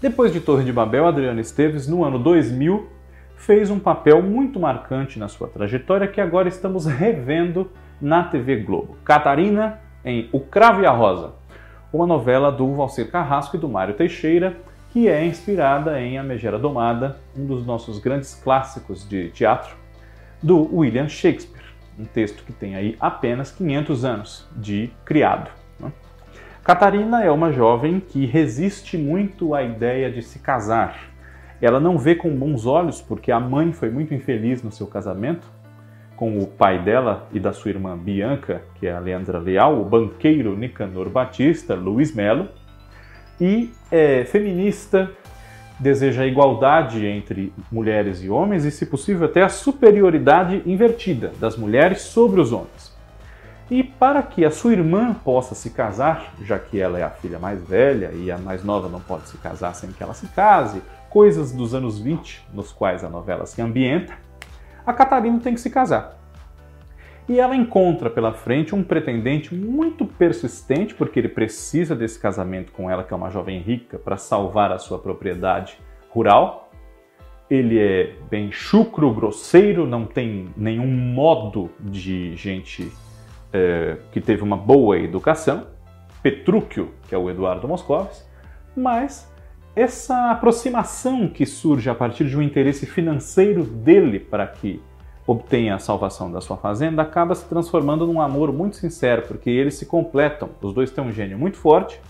depois 0.00 0.32
de 0.32 0.40
Torre 0.40 0.62
de 0.62 0.72
Babel, 0.72 1.08
Adriana 1.08 1.40
Esteves, 1.40 1.88
no 1.88 2.04
ano 2.04 2.20
2000, 2.20 2.88
fez 3.34 3.68
um 3.68 3.80
papel 3.80 4.22
muito 4.22 4.60
marcante 4.60 5.18
na 5.18 5.26
sua 5.26 5.48
trajetória 5.48 6.06
que 6.06 6.20
agora 6.20 6.48
estamos 6.48 6.86
revendo 6.86 7.68
na 8.00 8.22
TV 8.22 8.56
Globo. 8.56 8.96
Catarina 9.04 9.80
em 10.04 10.28
O 10.32 10.38
Cravo 10.38 10.82
e 10.82 10.86
a 10.86 10.92
Rosa, 10.92 11.32
uma 11.92 12.06
novela 12.06 12.52
do 12.52 12.74
Valcir 12.74 13.10
Carrasco 13.10 13.56
e 13.56 13.58
do 13.58 13.68
Mário 13.68 13.94
Teixeira, 13.94 14.56
que 14.92 15.08
é 15.08 15.24
inspirada 15.24 16.00
em 16.00 16.16
A 16.16 16.22
Megera 16.22 16.60
Domada, 16.60 17.18
um 17.36 17.44
dos 17.44 17.66
nossos 17.66 17.98
grandes 17.98 18.36
clássicos 18.36 19.08
de 19.08 19.30
teatro, 19.30 19.76
do 20.40 20.76
William 20.76 21.08
Shakespeare, 21.08 21.57
um 21.98 22.04
texto 22.04 22.44
que 22.44 22.52
tem 22.52 22.76
aí 22.76 22.96
apenas 23.00 23.50
500 23.50 24.04
anos 24.04 24.48
de 24.56 24.90
criado. 25.04 25.50
Catarina 26.68 27.24
é 27.24 27.30
uma 27.30 27.50
jovem 27.50 27.98
que 27.98 28.26
resiste 28.26 28.98
muito 28.98 29.54
à 29.54 29.62
ideia 29.62 30.10
de 30.10 30.20
se 30.20 30.38
casar. 30.38 31.08
Ela 31.62 31.80
não 31.80 31.96
vê 31.96 32.14
com 32.14 32.28
bons 32.36 32.66
olhos 32.66 33.00
porque 33.00 33.32
a 33.32 33.40
mãe 33.40 33.72
foi 33.72 33.88
muito 33.88 34.12
infeliz 34.12 34.62
no 34.62 34.70
seu 34.70 34.86
casamento 34.86 35.46
com 36.14 36.38
o 36.38 36.46
pai 36.46 36.82
dela 36.82 37.26
e 37.32 37.40
da 37.40 37.54
sua 37.54 37.70
irmã 37.70 37.96
Bianca, 37.96 38.60
que 38.74 38.86
é 38.86 38.92
a 38.92 38.98
Leandra 38.98 39.38
Leal, 39.38 39.80
o 39.80 39.84
banqueiro 39.86 40.54
Nicanor 40.58 41.08
Batista, 41.08 41.74
Luiz 41.74 42.14
Melo, 42.14 42.48
e 43.40 43.70
é 43.90 44.26
feminista, 44.26 45.10
deseja 45.78 46.22
a 46.22 46.26
igualdade 46.26 47.06
entre 47.06 47.52
mulheres 47.70 48.22
e 48.22 48.28
homens 48.28 48.64
e, 48.64 48.70
se 48.70 48.86
possível, 48.86 49.26
até 49.26 49.42
a 49.42 49.48
superioridade 49.48 50.62
invertida 50.66 51.32
das 51.40 51.56
mulheres 51.56 52.02
sobre 52.02 52.40
os 52.40 52.52
homens. 52.52 52.96
E 53.70 53.82
para 53.84 54.22
que 54.22 54.44
a 54.44 54.50
sua 54.50 54.72
irmã 54.72 55.12
possa 55.12 55.54
se 55.54 55.70
casar, 55.70 56.34
já 56.42 56.58
que 56.58 56.80
ela 56.80 56.98
é 56.98 57.02
a 57.02 57.10
filha 57.10 57.38
mais 57.38 57.62
velha 57.62 58.12
e 58.14 58.30
a 58.30 58.38
mais 58.38 58.64
nova 58.64 58.88
não 58.88 59.00
pode 59.00 59.28
se 59.28 59.36
casar 59.38 59.74
sem 59.74 59.92
que 59.92 60.02
ela 60.02 60.14
se 60.14 60.26
case, 60.28 60.82
coisas 61.10 61.52
dos 61.52 61.74
anos 61.74 61.98
20 61.98 62.46
nos 62.52 62.72
quais 62.72 63.04
a 63.04 63.08
novela 63.08 63.46
se 63.46 63.60
ambienta, 63.60 64.14
a 64.86 64.92
Catarina 64.92 65.38
tem 65.38 65.54
que 65.54 65.60
se 65.60 65.68
casar. 65.68 66.17
E 67.28 67.38
ela 67.38 67.54
encontra 67.54 68.08
pela 68.08 68.32
frente 68.32 68.74
um 68.74 68.82
pretendente 68.82 69.54
muito 69.54 70.06
persistente, 70.06 70.94
porque 70.94 71.18
ele 71.18 71.28
precisa 71.28 71.94
desse 71.94 72.18
casamento 72.18 72.72
com 72.72 72.90
ela, 72.90 73.04
que 73.04 73.12
é 73.12 73.16
uma 73.16 73.28
jovem 73.28 73.60
rica, 73.60 73.98
para 73.98 74.16
salvar 74.16 74.72
a 74.72 74.78
sua 74.78 74.98
propriedade 74.98 75.78
rural. 76.08 76.70
Ele 77.50 77.78
é 77.78 78.14
bem 78.30 78.50
chucro, 78.50 79.12
grosseiro, 79.12 79.86
não 79.86 80.06
tem 80.06 80.48
nenhum 80.56 80.86
modo 80.86 81.70
de 81.80 82.34
gente 82.34 82.90
é, 83.52 83.98
que 84.10 84.22
teve 84.22 84.42
uma 84.42 84.56
boa 84.56 84.98
educação. 84.98 85.66
Petrúquio, 86.22 86.94
que 87.08 87.14
é 87.14 87.18
o 87.18 87.28
Eduardo 87.28 87.68
Moscovis, 87.68 88.26
mas 88.74 89.30
essa 89.76 90.30
aproximação 90.30 91.28
que 91.28 91.44
surge 91.44 91.88
a 91.90 91.94
partir 91.94 92.26
de 92.26 92.36
um 92.36 92.42
interesse 92.42 92.86
financeiro 92.86 93.64
dele 93.64 94.18
para 94.18 94.46
que 94.46 94.80
obtenha 95.28 95.74
a 95.74 95.78
salvação 95.78 96.32
da 96.32 96.40
sua 96.40 96.56
fazenda 96.56 97.02
acaba 97.02 97.34
se 97.34 97.44
transformando 97.44 98.06
num 98.06 98.18
amor 98.18 98.50
muito 98.50 98.76
sincero, 98.76 99.22
porque 99.28 99.50
eles 99.50 99.74
se 99.74 99.84
completam. 99.84 100.48
Os 100.62 100.72
dois 100.72 100.90
têm 100.90 101.04
um 101.04 101.12
gênio 101.12 101.38
muito 101.38 101.58
forte 101.58 102.00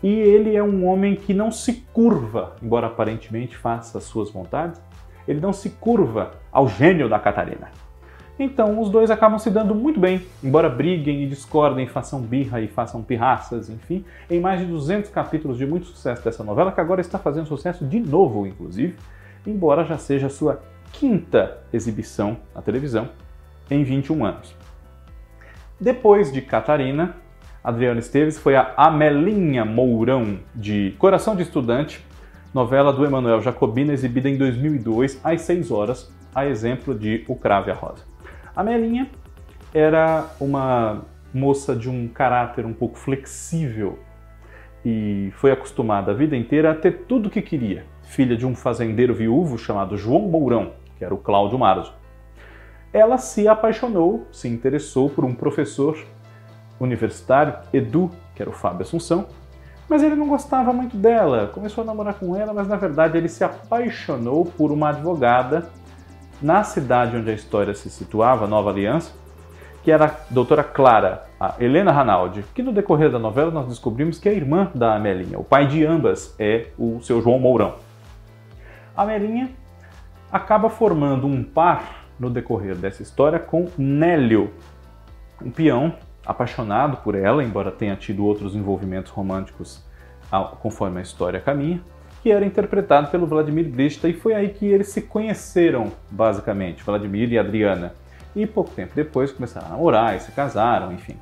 e 0.00 0.08
ele 0.08 0.54
é 0.54 0.62
um 0.62 0.86
homem 0.86 1.16
que 1.16 1.34
não 1.34 1.50
se 1.50 1.84
curva, 1.92 2.54
embora 2.62 2.86
aparentemente 2.86 3.56
faça 3.56 3.98
as 3.98 4.04
suas 4.04 4.30
vontades, 4.30 4.80
ele 5.26 5.40
não 5.40 5.52
se 5.52 5.68
curva 5.68 6.30
ao 6.52 6.68
gênio 6.68 7.08
da 7.08 7.18
Catarina. 7.18 7.72
Então 8.38 8.80
os 8.80 8.88
dois 8.88 9.10
acabam 9.10 9.38
se 9.40 9.50
dando 9.50 9.74
muito 9.74 9.98
bem, 9.98 10.24
embora 10.42 10.68
briguem 10.68 11.24
e 11.24 11.26
discordem, 11.26 11.88
façam 11.88 12.20
birra 12.20 12.60
e 12.60 12.68
façam 12.68 13.02
pirraças, 13.02 13.68
enfim, 13.68 14.04
em 14.30 14.38
mais 14.38 14.60
de 14.60 14.66
200 14.66 15.10
capítulos 15.10 15.58
de 15.58 15.66
muito 15.66 15.86
sucesso 15.86 16.22
dessa 16.22 16.44
novela, 16.44 16.70
que 16.70 16.80
agora 16.80 17.00
está 17.00 17.18
fazendo 17.18 17.46
sucesso 17.46 17.84
de 17.84 17.98
novo, 17.98 18.46
inclusive, 18.46 18.94
embora 19.44 19.84
já 19.84 19.98
seja 19.98 20.28
sua 20.28 20.60
quinta 20.98 21.58
exibição 21.72 22.38
na 22.54 22.62
televisão 22.62 23.08
em 23.70 23.82
21 23.82 24.24
anos. 24.24 24.54
Depois 25.80 26.32
de 26.32 26.40
Catarina, 26.40 27.16
Adriana 27.62 27.98
Esteves 27.98 28.38
foi 28.38 28.56
a 28.56 28.74
Amelinha 28.76 29.64
Mourão 29.64 30.38
de 30.54 30.94
Coração 30.98 31.34
de 31.34 31.42
Estudante, 31.42 32.04
novela 32.52 32.92
do 32.92 33.04
Emanuel 33.04 33.40
Jacobina, 33.40 33.92
exibida 33.92 34.28
em 34.28 34.36
2002 34.36 35.20
às 35.24 35.40
6 35.42 35.70
horas, 35.70 36.12
a 36.34 36.46
exemplo 36.46 36.94
de 36.94 37.24
O 37.26 37.34
Crave 37.34 37.70
a 37.70 37.74
Rosa. 37.74 38.04
A 38.54 38.62
Melinha 38.62 39.10
era 39.72 40.26
uma 40.40 41.02
moça 41.32 41.74
de 41.74 41.90
um 41.90 42.06
caráter 42.06 42.64
um 42.64 42.72
pouco 42.72 42.96
flexível 42.96 43.98
e 44.84 45.32
foi 45.36 45.50
acostumada 45.50 46.12
a 46.12 46.14
vida 46.14 46.36
inteira 46.36 46.70
a 46.70 46.74
ter 46.74 47.04
tudo 47.08 47.26
o 47.26 47.30
que 47.30 47.42
queria. 47.42 47.84
Filha 48.04 48.36
de 48.36 48.46
um 48.46 48.54
fazendeiro 48.54 49.14
viúvo 49.14 49.58
chamado 49.58 49.96
João 49.96 50.20
Mourão, 50.20 50.72
que 51.04 51.06
era 51.06 51.14
o 51.14 51.18
Cláudio 51.18 51.58
Marzo. 51.58 51.92
Ela 52.92 53.18
se 53.18 53.46
apaixonou, 53.46 54.26
se 54.32 54.48
interessou 54.48 55.10
por 55.10 55.24
um 55.24 55.34
professor 55.34 55.98
universitário, 56.80 57.54
Edu, 57.72 58.10
que 58.34 58.40
era 58.40 58.50
o 58.50 58.54
Fábio 58.54 58.82
Assunção, 58.82 59.26
mas 59.88 60.02
ele 60.02 60.14
não 60.14 60.28
gostava 60.28 60.72
muito 60.72 60.96
dela. 60.96 61.50
Começou 61.52 61.82
a 61.82 61.86
namorar 61.86 62.14
com 62.14 62.34
ela, 62.34 62.54
mas 62.54 62.66
na 62.66 62.76
verdade 62.76 63.18
ele 63.18 63.28
se 63.28 63.44
apaixonou 63.44 64.46
por 64.46 64.72
uma 64.72 64.88
advogada 64.88 65.68
na 66.40 66.64
cidade 66.64 67.16
onde 67.16 67.30
a 67.30 67.34
história 67.34 67.74
se 67.74 67.90
situava, 67.90 68.46
Nova 68.46 68.70
Aliança, 68.70 69.12
que 69.82 69.90
era 69.90 70.06
a 70.06 70.14
doutora 70.30 70.64
Clara, 70.64 71.26
a 71.38 71.56
Helena 71.60 71.92
Ranaldi, 71.92 72.44
que 72.54 72.62
no 72.62 72.72
decorrer 72.72 73.10
da 73.10 73.18
novela 73.18 73.50
nós 73.50 73.68
descobrimos 73.68 74.18
que 74.18 74.28
é 74.28 74.34
irmã 74.34 74.70
da 74.74 74.94
Amelinha. 74.94 75.38
O 75.38 75.44
pai 75.44 75.66
de 75.66 75.84
ambas 75.84 76.34
é 76.38 76.68
o 76.78 77.00
seu 77.02 77.20
João 77.20 77.38
Mourão. 77.38 77.74
A 78.96 79.02
Amelinha 79.02 79.50
acaba 80.34 80.68
formando 80.68 81.28
um 81.28 81.44
par 81.44 82.06
no 82.18 82.28
decorrer 82.28 82.74
dessa 82.74 83.04
história 83.04 83.38
com 83.38 83.68
Nélio, 83.78 84.52
um 85.40 85.48
peão 85.48 85.94
apaixonado 86.26 86.96
por 86.96 87.14
ela, 87.14 87.44
embora 87.44 87.70
tenha 87.70 87.94
tido 87.94 88.26
outros 88.26 88.56
envolvimentos 88.56 89.12
românticos 89.12 89.80
conforme 90.60 90.98
a 90.98 91.02
história 91.02 91.38
caminha 91.38 91.80
que 92.20 92.32
era 92.32 92.44
interpretado 92.44 93.10
pelo 93.10 93.26
Vladimir 93.26 93.68
Brista, 93.68 94.08
e 94.08 94.14
foi 94.14 94.32
aí 94.32 94.48
que 94.48 94.64
eles 94.64 94.88
se 94.88 95.02
conheceram, 95.02 95.92
basicamente, 96.10 96.82
Vladimir 96.82 97.30
e 97.30 97.38
Adriana. 97.38 97.92
E 98.34 98.46
pouco 98.46 98.70
tempo 98.70 98.94
depois 98.94 99.30
começaram 99.30 99.66
a 99.66 99.70
namorar 99.72 100.16
e 100.16 100.20
se 100.20 100.32
casaram, 100.32 100.90
enfim. 100.90 101.18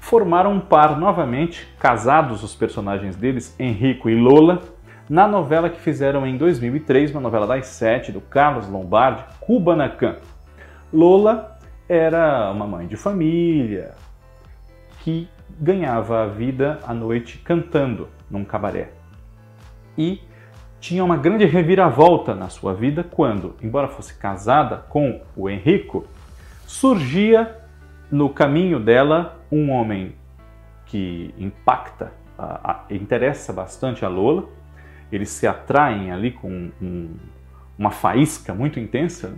Formaram 0.00 0.54
um 0.54 0.60
par 0.60 0.98
novamente, 0.98 1.68
casados 1.78 2.42
os 2.42 2.54
personagens 2.54 3.16
deles, 3.16 3.54
Henrico 3.58 4.08
e 4.08 4.14
Lola, 4.14 4.62
na 5.10 5.26
novela 5.26 5.68
que 5.68 5.80
fizeram 5.80 6.24
em 6.24 6.36
2003, 6.36 7.10
uma 7.10 7.20
novela 7.20 7.44
das 7.44 7.66
sete, 7.66 8.12
do 8.12 8.20
Carlos 8.20 8.68
Lombardi, 8.68 9.24
Kubanacan. 9.40 10.18
Lola 10.92 11.58
era 11.88 12.48
uma 12.52 12.64
mãe 12.64 12.86
de 12.86 12.96
família 12.96 13.90
que 15.00 15.28
ganhava 15.58 16.22
a 16.22 16.26
vida 16.28 16.78
à 16.86 16.94
noite 16.94 17.38
cantando 17.38 18.08
num 18.30 18.44
cabaré. 18.44 18.92
E 19.98 20.22
tinha 20.78 21.04
uma 21.04 21.16
grande 21.16 21.44
reviravolta 21.44 22.32
na 22.32 22.48
sua 22.48 22.72
vida 22.72 23.02
quando, 23.02 23.56
embora 23.60 23.88
fosse 23.88 24.14
casada 24.14 24.84
com 24.88 25.22
o 25.36 25.50
Henrico, 25.50 26.06
surgia 26.68 27.58
no 28.12 28.30
caminho 28.30 28.78
dela 28.78 29.40
um 29.50 29.72
homem 29.72 30.14
que 30.86 31.34
impacta, 31.36 32.12
a, 32.38 32.70
a, 32.70 32.84
interessa 32.94 33.52
bastante 33.52 34.04
a 34.04 34.08
Lola. 34.08 34.59
Eles 35.10 35.30
se 35.30 35.46
atraem 35.46 36.12
ali 36.12 36.30
com 36.30 36.70
um, 36.80 37.10
uma 37.78 37.90
faísca 37.90 38.54
muito 38.54 38.78
intensa 38.78 39.34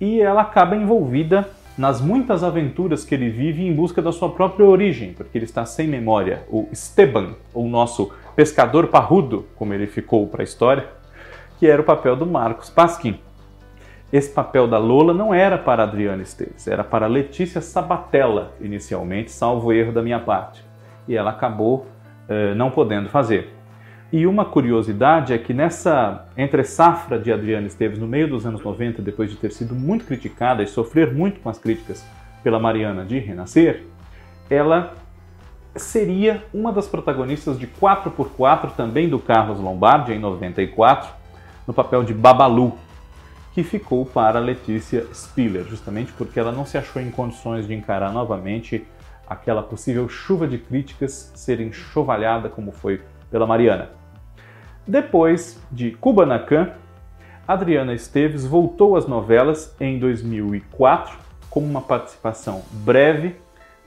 e 0.00 0.20
ela 0.20 0.42
acaba 0.42 0.76
envolvida 0.76 1.48
nas 1.76 2.00
muitas 2.00 2.44
aventuras 2.44 3.04
que 3.04 3.14
ele 3.14 3.30
vive 3.30 3.66
em 3.66 3.74
busca 3.74 4.02
da 4.02 4.12
sua 4.12 4.30
própria 4.30 4.66
origem, 4.66 5.12
porque 5.14 5.38
ele 5.38 5.44
está 5.44 5.64
sem 5.64 5.88
memória. 5.88 6.44
O 6.48 6.68
Esteban, 6.70 7.34
o 7.54 7.66
nosso 7.66 8.12
pescador 8.36 8.88
parrudo, 8.88 9.46
como 9.56 9.72
ele 9.72 9.86
ficou 9.86 10.26
para 10.26 10.42
a 10.42 10.44
história, 10.44 10.88
que 11.58 11.66
era 11.66 11.80
o 11.80 11.84
papel 11.84 12.16
do 12.16 12.26
Marcos 12.26 12.68
Pasquim. 12.68 13.18
Esse 14.12 14.30
papel 14.30 14.68
da 14.68 14.76
Lola 14.76 15.14
não 15.14 15.32
era 15.32 15.56
para 15.56 15.84
Adriana 15.84 16.22
Esteves, 16.22 16.68
era 16.68 16.84
para 16.84 17.06
Letícia 17.06 17.62
Sabatella, 17.62 18.52
inicialmente, 18.60 19.30
salvo 19.30 19.72
erro 19.72 19.92
da 19.92 20.02
minha 20.02 20.20
parte. 20.20 20.62
E 21.08 21.16
ela 21.16 21.30
acabou 21.30 21.86
eh, 22.28 22.54
não 22.54 22.70
podendo 22.70 23.08
fazer. 23.08 23.50
E 24.12 24.26
uma 24.26 24.44
curiosidade 24.44 25.32
é 25.32 25.38
que 25.38 25.54
nessa 25.54 26.26
entre 26.36 26.62
safra 26.64 27.18
de 27.18 27.32
Adriana 27.32 27.66
Esteves 27.66 27.98
no 27.98 28.06
meio 28.06 28.28
dos 28.28 28.44
anos 28.44 28.62
90, 28.62 29.00
depois 29.00 29.30
de 29.30 29.36
ter 29.36 29.50
sido 29.52 29.74
muito 29.74 30.04
criticada 30.04 30.62
e 30.62 30.66
sofrer 30.66 31.14
muito 31.14 31.40
com 31.40 31.48
as 31.48 31.58
críticas 31.58 32.04
pela 32.42 32.60
Mariana 32.60 33.06
de 33.06 33.18
Renascer, 33.18 33.86
ela 34.50 34.92
seria 35.74 36.44
uma 36.52 36.70
das 36.70 36.86
protagonistas 36.86 37.58
de 37.58 37.66
4x4 37.66 38.72
também 38.76 39.08
do 39.08 39.18
Carlos 39.18 39.58
Lombardi 39.58 40.12
em 40.12 40.18
94, 40.18 41.08
no 41.66 41.72
papel 41.72 42.04
de 42.04 42.12
Babalu, 42.12 42.76
que 43.54 43.62
ficou 43.62 44.04
para 44.04 44.38
Letícia 44.38 45.06
Spiller, 45.14 45.64
justamente 45.64 46.12
porque 46.12 46.38
ela 46.38 46.52
não 46.52 46.66
se 46.66 46.76
achou 46.76 47.00
em 47.00 47.10
condições 47.10 47.66
de 47.66 47.72
encarar 47.72 48.12
novamente 48.12 48.86
aquela 49.26 49.62
possível 49.62 50.06
chuva 50.06 50.46
de 50.46 50.58
críticas 50.58 51.32
ser 51.34 51.62
enxovalhada 51.62 52.50
como 52.50 52.72
foi 52.72 53.00
pela 53.30 53.46
Mariana. 53.46 54.01
Depois 54.86 55.62
de 55.70 55.92
Kubanacan, 55.92 56.72
Adriana 57.46 57.94
Esteves 57.94 58.44
voltou 58.44 58.96
às 58.96 59.06
novelas 59.06 59.76
em 59.80 59.98
2004 59.98 61.16
com 61.48 61.60
uma 61.60 61.80
participação 61.80 62.62
breve, 62.72 63.36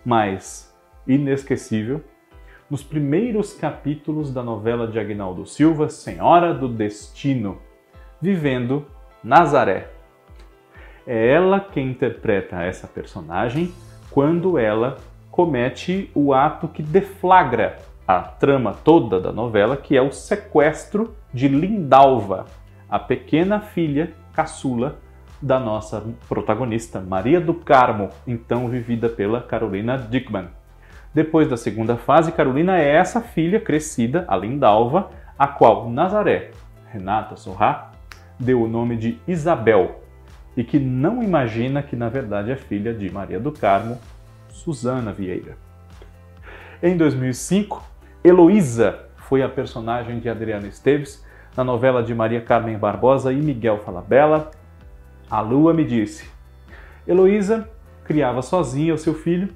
mas 0.06 0.74
inesquecível, 1.06 2.02
nos 2.70 2.82
primeiros 2.82 3.54
capítulos 3.54 4.32
da 4.32 4.42
novela 4.42 4.88
de 4.88 4.98
Agnaldo 4.98 5.46
Silva, 5.46 5.90
Senhora 5.90 6.54
do 6.54 6.68
Destino, 6.68 7.60
vivendo 8.22 8.86
Nazaré. 9.24 9.90
É 11.06 11.28
ela 11.30 11.60
quem 11.60 11.90
interpreta 11.90 12.64
essa 12.64 12.88
personagem 12.88 13.74
quando 14.10 14.58
ela 14.58 14.98
comete 15.30 16.10
o 16.16 16.34
ato 16.34 16.68
que 16.68 16.82
deflagra 16.82 17.78
a 18.08 18.22
trama 18.22 18.74
toda 18.74 19.20
da 19.20 19.32
novela, 19.32 19.76
que 19.76 19.98
é 19.98 20.02
o 20.02 20.12
sequestro 20.12 21.16
de 21.34 21.48
Lindalva, 21.48 22.46
a 22.90 23.00
pequena 23.00 23.60
filha 23.60 24.14
caçula 24.34 25.00
da 25.42 25.60
nossa 25.60 26.04
protagonista, 26.28 27.00
Maria 27.00 27.42
do 27.42 27.54
Carmo, 27.54 28.10
então 28.28 28.68
vivida 28.68 29.10
pela 29.10 29.42
Carolina 29.42 29.98
Dickman. 29.98 30.48
Depois 31.14 31.48
da 31.50 31.58
segunda 31.58 31.96
fase, 31.98 32.32
Carolina 32.32 32.78
é 32.78 32.96
essa 32.96 33.22
filha 33.22 33.60
crescida, 33.60 34.26
a 34.28 34.36
Lindalva, 34.36 35.10
a 35.38 35.48
qual 35.48 35.90
Nazaré, 35.90 36.52
Renata 36.92 37.36
Sorrá, 37.36 37.92
deu 38.40 38.62
o 38.62 38.68
nome 38.68 38.98
de 38.98 39.20
Isabel, 39.28 40.02
e 40.56 40.64
que 40.64 40.80
não 40.80 41.24
imagina 41.24 41.82
que 41.82 41.96
na 41.96 42.10
verdade 42.10 42.52
é 42.52 42.56
filha 42.56 42.94
de 42.94 43.10
Maria 43.12 43.40
do 43.40 43.52
Carmo, 43.52 43.98
Susana 44.50 45.12
Vieira. 45.12 45.58
Em 46.82 46.96
2005, 46.96 47.84
Heloísa 48.26 49.02
foi 49.18 49.44
a 49.44 49.48
personagem 49.48 50.18
de 50.18 50.28
Adriana 50.28 50.68
Esteves 50.68 51.24
na 51.56 51.64
novela 51.64 52.02
de 52.02 52.12
Maria 52.16 52.42
Carmen 52.42 52.76
Barbosa 52.76 53.32
e 53.32 53.36
Miguel 53.36 53.78
Falabella, 53.86 54.50
A 55.30 55.42
Lua 55.42 55.76
Me 55.76 55.86
Disse. 55.86 56.28
Heloísa 57.08 57.70
criava 58.04 58.42
sozinha 58.42 58.96
o 58.96 58.98
seu 58.98 59.14
filho, 59.14 59.50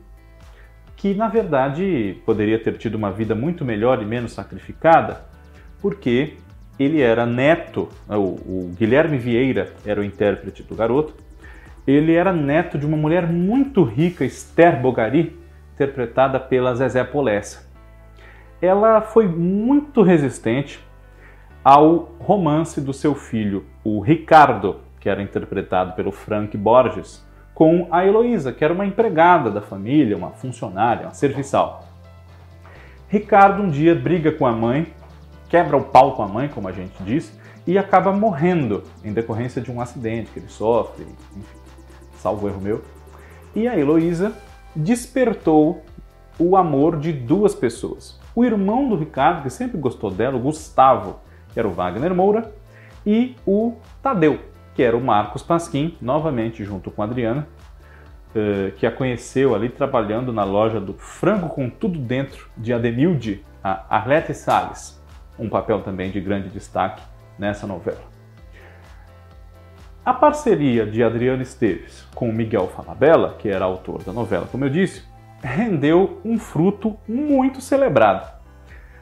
que 0.95 1.15
na 1.15 1.27
verdade 1.27 2.21
poderia 2.27 2.59
ter 2.59 2.77
tido 2.77 2.93
uma 2.93 3.11
vida 3.11 3.33
muito 3.33 3.65
melhor 3.65 4.03
e 4.03 4.05
menos 4.05 4.33
sacrificada, 4.33 5.25
porque 5.81 6.35
ele 6.77 7.01
era 7.01 7.25
neto, 7.25 7.89
o, 8.07 8.17
o 8.17 8.75
Guilherme 8.77 9.17
Vieira 9.17 9.73
era 9.83 9.99
o 9.99 10.03
intérprete 10.03 10.61
do 10.61 10.75
garoto, 10.75 11.15
ele 11.87 12.13
era 12.13 12.31
neto 12.31 12.77
de 12.77 12.85
uma 12.85 12.97
mulher 12.97 13.25
muito 13.25 13.81
rica, 13.81 14.23
Esther 14.23 14.79
Bogari, 14.79 15.35
interpretada 15.73 16.39
pela 16.39 16.75
Zezé 16.75 17.03
Polessa. 17.03 17.67
Ela 18.61 19.01
foi 19.01 19.27
muito 19.27 20.01
resistente 20.01 20.85
ao 21.63 22.11
romance 22.19 22.81
do 22.81 22.93
seu 22.93 23.15
filho, 23.15 23.65
o 23.83 23.99
Ricardo, 23.99 24.81
que 24.99 25.09
era 25.09 25.21
interpretado 25.21 25.93
pelo 25.93 26.11
Frank 26.11 26.57
Borges, 26.57 27.25
com 27.53 27.87
a 27.91 28.05
Heloísa, 28.05 28.51
que 28.51 28.63
era 28.63 28.73
uma 28.73 28.85
empregada 28.85 29.49
da 29.51 29.61
família, 29.61 30.15
uma 30.15 30.31
funcionária, 30.31 31.07
uma 31.07 31.13
serviçal. 31.13 31.85
Ricardo 33.07 33.63
um 33.63 33.69
dia 33.69 33.95
briga 33.95 34.31
com 34.31 34.45
a 34.45 34.51
mãe, 34.51 34.93
quebra 35.49 35.75
o 35.75 35.83
pau 35.83 36.15
com 36.15 36.23
a 36.23 36.27
mãe, 36.27 36.47
como 36.47 36.67
a 36.67 36.71
gente 36.71 37.01
disse, 37.03 37.33
e 37.65 37.77
acaba 37.77 38.11
morrendo 38.11 38.83
em 39.03 39.13
decorrência 39.13 39.61
de 39.61 39.71
um 39.71 39.81
acidente 39.81 40.31
que 40.31 40.39
ele 40.39 40.49
sofre, 40.49 41.03
enfim, 41.03 41.43
salvo 42.17 42.47
erro 42.47 42.61
meu. 42.61 42.83
E 43.55 43.67
a 43.67 43.77
Heloísa 43.77 44.33
despertou 44.75 45.83
o 46.37 46.55
amor 46.55 46.97
de 46.97 47.11
duas 47.11 47.53
pessoas. 47.53 48.18
O 48.39 48.45
irmão 48.45 48.87
do 48.87 48.95
Ricardo, 48.95 49.43
que 49.43 49.49
sempre 49.49 49.77
gostou 49.77 50.09
dela, 50.09 50.37
o 50.37 50.39
Gustavo, 50.39 51.19
que 51.51 51.59
era 51.59 51.67
o 51.67 51.73
Wagner 51.73 52.15
Moura, 52.15 52.49
e 53.05 53.35
o 53.45 53.75
Tadeu, 54.01 54.39
que 54.73 54.81
era 54.81 54.95
o 54.95 55.01
Marcos 55.01 55.43
Pasquim, 55.43 55.97
novamente 56.01 56.63
junto 56.63 56.89
com 56.89 57.01
a 57.01 57.05
Adriana, 57.05 57.49
eh, 58.33 58.71
que 58.77 58.87
a 58.87 58.91
conheceu 58.93 59.53
ali 59.53 59.67
trabalhando 59.67 60.31
na 60.31 60.45
loja 60.45 60.79
do 60.79 60.93
Frango 60.93 61.49
com 61.49 61.69
Tudo 61.69 61.99
Dentro 61.99 62.49
de 62.55 62.71
Ademilde, 62.71 63.43
a 63.61 63.97
Arlete 63.97 64.33
Salles, 64.33 64.97
um 65.37 65.49
papel 65.49 65.81
também 65.81 66.09
de 66.09 66.21
grande 66.21 66.47
destaque 66.47 67.03
nessa 67.37 67.67
novela. 67.67 68.03
A 70.05 70.13
parceria 70.13 70.85
de 70.85 71.03
Adriana 71.03 71.43
Esteves 71.43 72.07
com 72.15 72.31
Miguel 72.31 72.69
Falabella, 72.69 73.35
que 73.37 73.49
era 73.49 73.65
autor 73.65 74.01
da 74.01 74.13
novela, 74.13 74.47
como 74.49 74.63
eu 74.63 74.69
disse, 74.69 75.08
rendeu 75.41 76.19
um 76.23 76.37
fruto 76.37 76.97
muito 77.07 77.61
celebrado. 77.61 78.29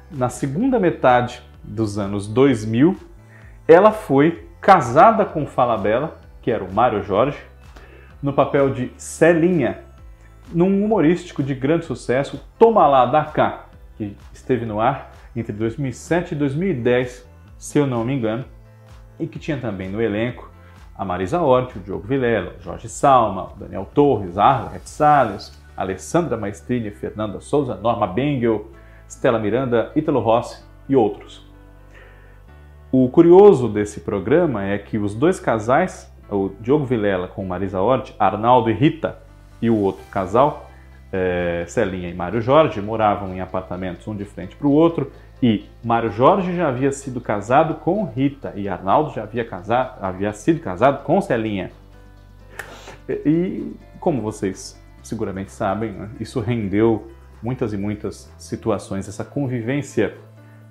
Na 0.09 0.29
segunda 0.29 0.79
metade 0.79 1.41
dos 1.63 1.97
anos 1.97 2.27
2000, 2.27 2.97
ela 3.67 3.91
foi 3.91 4.47
casada 4.61 5.25
com 5.25 5.45
Falabella, 5.45 6.17
que 6.41 6.51
era 6.51 6.63
o 6.63 6.71
Mário 6.71 7.03
Jorge, 7.03 7.37
no 8.21 8.33
papel 8.33 8.73
de 8.73 8.91
Celinha, 8.97 9.79
num 10.51 10.83
humorístico 10.83 11.43
de 11.43 11.53
grande 11.53 11.85
sucesso, 11.85 12.41
Toma 12.57 12.87
Lá 12.87 13.05
Da 13.05 13.25
Cá, 13.25 13.65
que 13.97 14.15
esteve 14.33 14.65
no 14.65 14.79
ar 14.79 15.11
entre 15.35 15.51
2007 15.53 16.33
e 16.33 16.37
2010, 16.37 17.27
se 17.57 17.77
eu 17.77 17.85
não 17.85 18.05
me 18.05 18.13
engano, 18.13 18.45
e 19.19 19.27
que 19.27 19.39
tinha 19.39 19.57
também 19.57 19.89
no 19.89 20.01
elenco 20.01 20.49
a 20.97 21.05
Marisa 21.05 21.39
Hort, 21.39 21.75
o 21.75 21.79
Diogo 21.79 22.07
Vilela, 22.07 22.55
Jorge 22.59 22.89
Salma, 22.89 23.51
Daniel 23.57 23.87
Torres, 23.93 24.37
Arlet 24.37 24.89
Salles, 24.89 25.56
Alessandra 25.77 26.35
Maestrini, 26.35 26.89
Fernanda 26.89 27.39
Souza, 27.39 27.75
Norma 27.75 28.07
Bengel, 28.07 28.71
Stella 29.07 29.37
Miranda, 29.37 29.91
Ítalo 29.95 30.19
Rossi 30.19 30.61
e 30.89 30.95
outros. 30.95 31.45
O 32.91 33.07
curioso 33.09 33.69
desse 33.69 33.99
programa 33.99 34.65
é 34.65 34.77
que 34.77 34.97
os 34.97 35.13
dois 35.13 35.39
casais, 35.39 36.11
o 36.29 36.49
Diogo 36.59 36.85
Vilela 36.85 37.27
com 37.27 37.45
Marisa 37.45 37.79
Hort, 37.79 38.13
Arnaldo 38.17 38.69
e 38.69 38.73
Rita, 38.73 39.19
e 39.61 39.69
o 39.69 39.77
outro 39.77 40.03
casal, 40.09 40.69
é, 41.11 41.65
Celinha 41.67 42.09
e 42.09 42.13
Mário 42.13 42.41
Jorge, 42.41 42.81
moravam 42.81 43.33
em 43.33 43.41
apartamentos 43.41 44.07
um 44.07 44.15
de 44.15 44.25
frente 44.25 44.55
para 44.55 44.67
o 44.67 44.71
outro, 44.71 45.11
e 45.43 45.65
Mário 45.83 46.09
Jorge 46.11 46.55
já 46.55 46.69
havia 46.69 46.91
sido 46.91 47.21
casado 47.21 47.75
com 47.75 48.05
Rita, 48.05 48.53
e 48.55 48.67
Arnaldo 48.67 49.13
já 49.13 49.23
havia, 49.23 49.45
casado, 49.45 49.97
havia 50.01 50.33
sido 50.33 50.59
casado 50.59 51.03
com 51.03 51.21
Celinha. 51.21 51.71
E, 53.09 53.73
como 53.99 54.21
vocês 54.21 54.81
seguramente 55.07 55.51
sabem, 55.51 55.91
né, 55.91 56.09
isso 56.19 56.39
rendeu 56.39 57.11
muitas 57.41 57.73
e 57.73 57.77
muitas 57.77 58.31
situações, 58.37 59.07
essa 59.07 59.23
convivência 59.23 60.15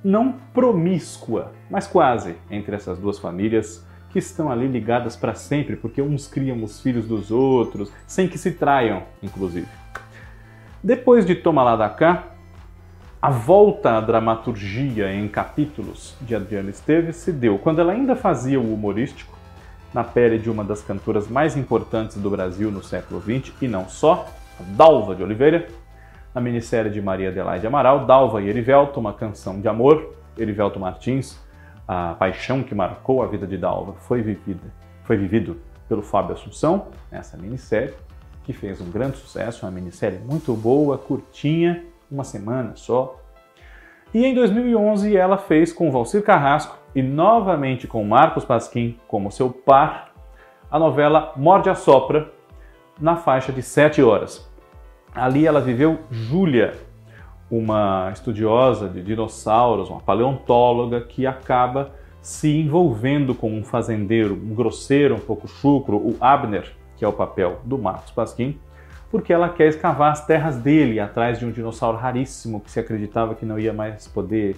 não 0.02 0.32
promíscua, 0.52 1.52
mas 1.70 1.86
quase, 1.86 2.36
entre 2.50 2.76
essas 2.76 2.98
duas 2.98 3.18
famílias 3.18 3.84
que 4.10 4.18
estão 4.18 4.50
ali 4.50 4.66
ligadas 4.66 5.16
para 5.16 5.34
sempre, 5.34 5.76
porque 5.76 6.00
uns 6.00 6.28
criam 6.28 6.62
os 6.62 6.80
filhos 6.80 7.06
dos 7.06 7.30
outros, 7.30 7.92
sem 8.06 8.28
que 8.28 8.38
se 8.38 8.52
traiam, 8.52 9.02
inclusive. 9.22 9.66
Depois 10.82 11.26
de 11.26 11.34
Toma 11.34 11.62
lá 11.62 11.76
da 11.76 11.88
cá, 11.88 12.36
a 13.20 13.30
volta 13.30 13.96
à 13.96 14.00
dramaturgia 14.00 15.12
em 15.12 15.26
capítulos 15.26 16.16
de 16.20 16.34
Adriana 16.34 16.70
Esteves 16.70 17.16
se 17.16 17.32
deu 17.32 17.58
quando 17.58 17.80
ela 17.80 17.92
ainda 17.92 18.14
fazia 18.14 18.60
o 18.60 18.72
humorístico, 18.72 19.35
na 19.92 20.04
pele 20.04 20.38
de 20.38 20.50
uma 20.50 20.64
das 20.64 20.82
cantoras 20.82 21.28
mais 21.28 21.56
importantes 21.56 22.16
do 22.16 22.30
Brasil 22.30 22.70
no 22.70 22.82
século 22.82 23.20
XX, 23.20 23.52
e 23.62 23.68
não 23.68 23.88
só, 23.88 24.26
a 24.60 24.62
Dalva 24.62 25.14
de 25.14 25.22
Oliveira, 25.22 25.68
na 26.34 26.40
minissérie 26.40 26.90
de 26.90 27.00
Maria 27.00 27.30
Adelaide 27.30 27.66
Amaral, 27.66 28.04
Dalva 28.04 28.42
e 28.42 28.48
Erivelto, 28.48 29.00
uma 29.00 29.12
canção 29.12 29.60
de 29.60 29.68
amor, 29.68 30.14
Erivelto 30.36 30.78
Martins, 30.78 31.38
a 31.88 32.14
paixão 32.14 32.62
que 32.62 32.74
marcou 32.74 33.22
a 33.22 33.26
vida 33.26 33.46
de 33.46 33.56
Dalva 33.56 33.94
foi 34.00 34.20
vivida, 34.20 34.72
foi 35.04 35.16
vivido 35.16 35.56
pelo 35.88 36.02
Fábio 36.02 36.34
Assunção, 36.34 36.88
nessa 37.10 37.36
minissérie, 37.36 37.94
que 38.44 38.52
fez 38.52 38.80
um 38.80 38.90
grande 38.90 39.16
sucesso, 39.16 39.64
uma 39.64 39.72
minissérie 39.72 40.18
muito 40.18 40.52
boa, 40.54 40.98
curtinha, 40.98 41.84
uma 42.10 42.24
semana 42.24 42.72
só. 42.76 43.20
E 44.12 44.24
em 44.24 44.34
2011 44.34 45.16
ela 45.16 45.38
fez 45.38 45.72
com 45.72 45.90
Valcir 45.90 46.22
Carrasco 46.22 46.76
e 46.96 47.02
novamente 47.02 47.86
com 47.86 48.02
Marcos 48.02 48.42
Pasquim 48.42 48.98
como 49.06 49.30
seu 49.30 49.50
par, 49.50 50.12
a 50.70 50.78
novela 50.78 51.34
Morde 51.36 51.68
a 51.68 51.74
Sopra, 51.74 52.32
na 52.98 53.16
faixa 53.16 53.52
de 53.52 53.60
7 53.60 54.02
horas. 54.02 54.50
Ali 55.14 55.46
ela 55.46 55.60
viveu 55.60 55.98
Júlia, 56.10 56.72
uma 57.50 58.08
estudiosa 58.14 58.88
de 58.88 59.02
dinossauros, 59.02 59.90
uma 59.90 60.00
paleontóloga 60.00 61.02
que 61.02 61.26
acaba 61.26 61.92
se 62.22 62.48
envolvendo 62.56 63.34
com 63.34 63.52
um 63.52 63.62
fazendeiro, 63.62 64.32
um 64.32 64.54
grosseiro, 64.54 65.16
um 65.16 65.20
pouco 65.20 65.46
chucro, 65.46 65.98
o 65.98 66.16
Abner, 66.18 66.72
que 66.96 67.04
é 67.04 67.08
o 67.08 67.12
papel 67.12 67.60
do 67.62 67.76
Marcos 67.76 68.10
Pasquim, 68.10 68.58
porque 69.10 69.34
ela 69.34 69.50
quer 69.50 69.68
escavar 69.68 70.12
as 70.12 70.24
terras 70.24 70.56
dele 70.56 70.98
atrás 70.98 71.38
de 71.38 71.44
um 71.44 71.50
dinossauro 71.50 71.98
raríssimo 71.98 72.58
que 72.58 72.70
se 72.70 72.80
acreditava 72.80 73.34
que 73.34 73.44
não 73.44 73.58
ia 73.58 73.74
mais 73.74 74.08
poder 74.08 74.56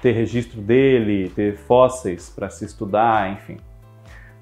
ter 0.00 0.12
registro 0.12 0.60
dele, 0.60 1.30
ter 1.30 1.56
fósseis 1.56 2.30
para 2.30 2.48
se 2.48 2.64
estudar, 2.64 3.32
enfim. 3.32 3.58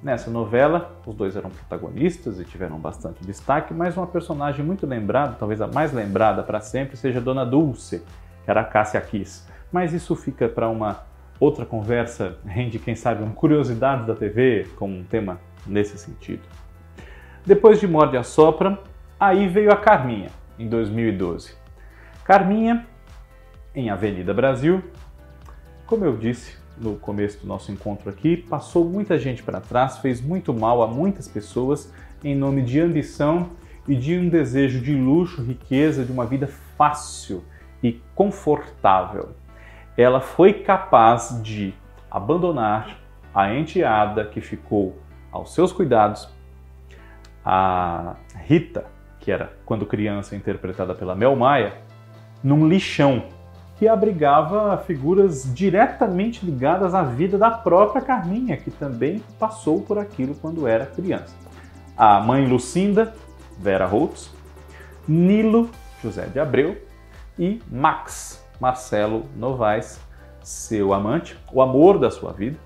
Nessa 0.01 0.31
novela, 0.31 0.97
os 1.05 1.15
dois 1.15 1.35
eram 1.35 1.51
protagonistas 1.51 2.39
e 2.39 2.45
tiveram 2.45 2.79
bastante 2.79 3.25
destaque, 3.25 3.75
mas 3.75 3.97
uma 3.97 4.07
personagem 4.07 4.65
muito 4.65 4.87
lembrada, 4.87 5.35
talvez 5.37 5.61
a 5.61 5.67
mais 5.67 5.93
lembrada 5.93 6.43
para 6.43 6.61
sempre, 6.61 6.97
seja 6.97 7.21
Dona 7.21 7.45
Dulce, 7.45 8.05
que 8.45 8.51
era 8.51 8.61
a 8.61 8.65
Cássia 8.65 9.01
Kiss. 9.01 9.45
Mas 9.73 9.93
isso 9.93 10.15
fica 10.15 10.49
para 10.49 10.69
uma 10.69 11.03
outra 11.41 11.67
conversa, 11.67 12.39
rende, 12.47 12.79
quem 12.79 12.95
sabe, 12.95 13.25
uma 13.25 13.33
curiosidade 13.33 14.07
da 14.07 14.15
TV, 14.15 14.69
com 14.77 14.89
um 14.89 15.03
tema 15.03 15.41
nesse 15.67 15.99
sentido. 15.99 16.43
Depois 17.45 17.81
de 17.81 17.89
Morde 17.89 18.17
a 18.17 18.23
Sopra, 18.23 18.79
aí 19.19 19.49
veio 19.49 19.73
a 19.73 19.77
Carminha, 19.77 20.31
em 20.57 20.69
2012. 20.69 21.55
Carminha, 22.25 22.87
em 23.75 23.91
Avenida 23.91 24.33
Brasil, 24.33 24.83
como 25.89 26.05
eu 26.05 26.19
disse, 26.19 26.55
no 26.77 26.97
começo 26.97 27.41
do 27.41 27.47
nosso 27.47 27.73
encontro 27.73 28.11
aqui, 28.11 28.37
passou 28.37 28.85
muita 28.85 29.19
gente 29.19 29.43
para 29.43 29.59
trás, 29.59 29.97
fez 29.97 30.21
muito 30.21 30.53
mal 30.53 30.83
a 30.83 30.87
muitas 30.87 31.27
pessoas 31.27 31.91
em 32.23 32.37
nome 32.37 32.61
de 32.61 32.79
ambição 32.79 33.53
e 33.89 33.97
de 33.97 34.15
um 34.19 34.29
desejo 34.29 34.83
de 34.83 34.95
luxo, 34.95 35.43
riqueza, 35.43 36.05
de 36.05 36.13
uma 36.13 36.27
vida 36.27 36.47
fácil 36.77 37.43
e 37.83 38.03
confortável. 38.15 39.31
Ela 39.97 40.21
foi 40.21 40.53
capaz 40.63 41.41
de 41.43 41.73
abandonar 42.11 42.99
a 43.35 43.55
enteada 43.55 44.27
que 44.27 44.43
ficou 44.43 44.99
aos 45.33 45.55
seus 45.55 45.73
cuidados, 45.73 46.29
a 47.43 48.15
Rita, 48.45 48.85
que 49.21 49.33
era 49.33 49.57
quando 49.65 49.87
criança 49.87 50.37
interpretada 50.37 50.95
pela 50.95 51.15
Mel 51.15 51.35
Maia, 51.35 51.79
num 52.45 52.69
lixão 52.69 53.38
que 53.79 53.87
abrigava 53.87 54.77
figuras 54.79 55.55
diretamente 55.55 56.45
ligadas 56.45 56.95
à 56.95 57.03
vida 57.03 57.39
da 57.39 57.51
própria 57.51 58.03
Carminha, 58.03 58.57
que 58.57 58.73
também 58.73 59.23
passou 59.39 59.83
por 59.83 59.99
aquilo 59.99 60.35
quando 60.35 60.67
era 60.67 60.85
criança. 60.85 61.35
A 61.97 62.21
mãe 62.21 62.47
Lucinda, 62.47 63.15
Vera 63.57 63.87
Holtz, 63.87 64.35
Nilo, 65.07 65.71
José 66.03 66.27
de 66.27 66.41
Abreu 66.41 66.77
e 67.39 67.63
Max, 67.71 68.45
Marcelo 68.61 69.25
Novaes, 69.37 70.01
seu 70.43 70.93
amante, 70.93 71.39
o 71.53 71.63
amor 71.63 71.99
da 71.99 72.11
sua 72.11 72.33
vida, 72.33 72.59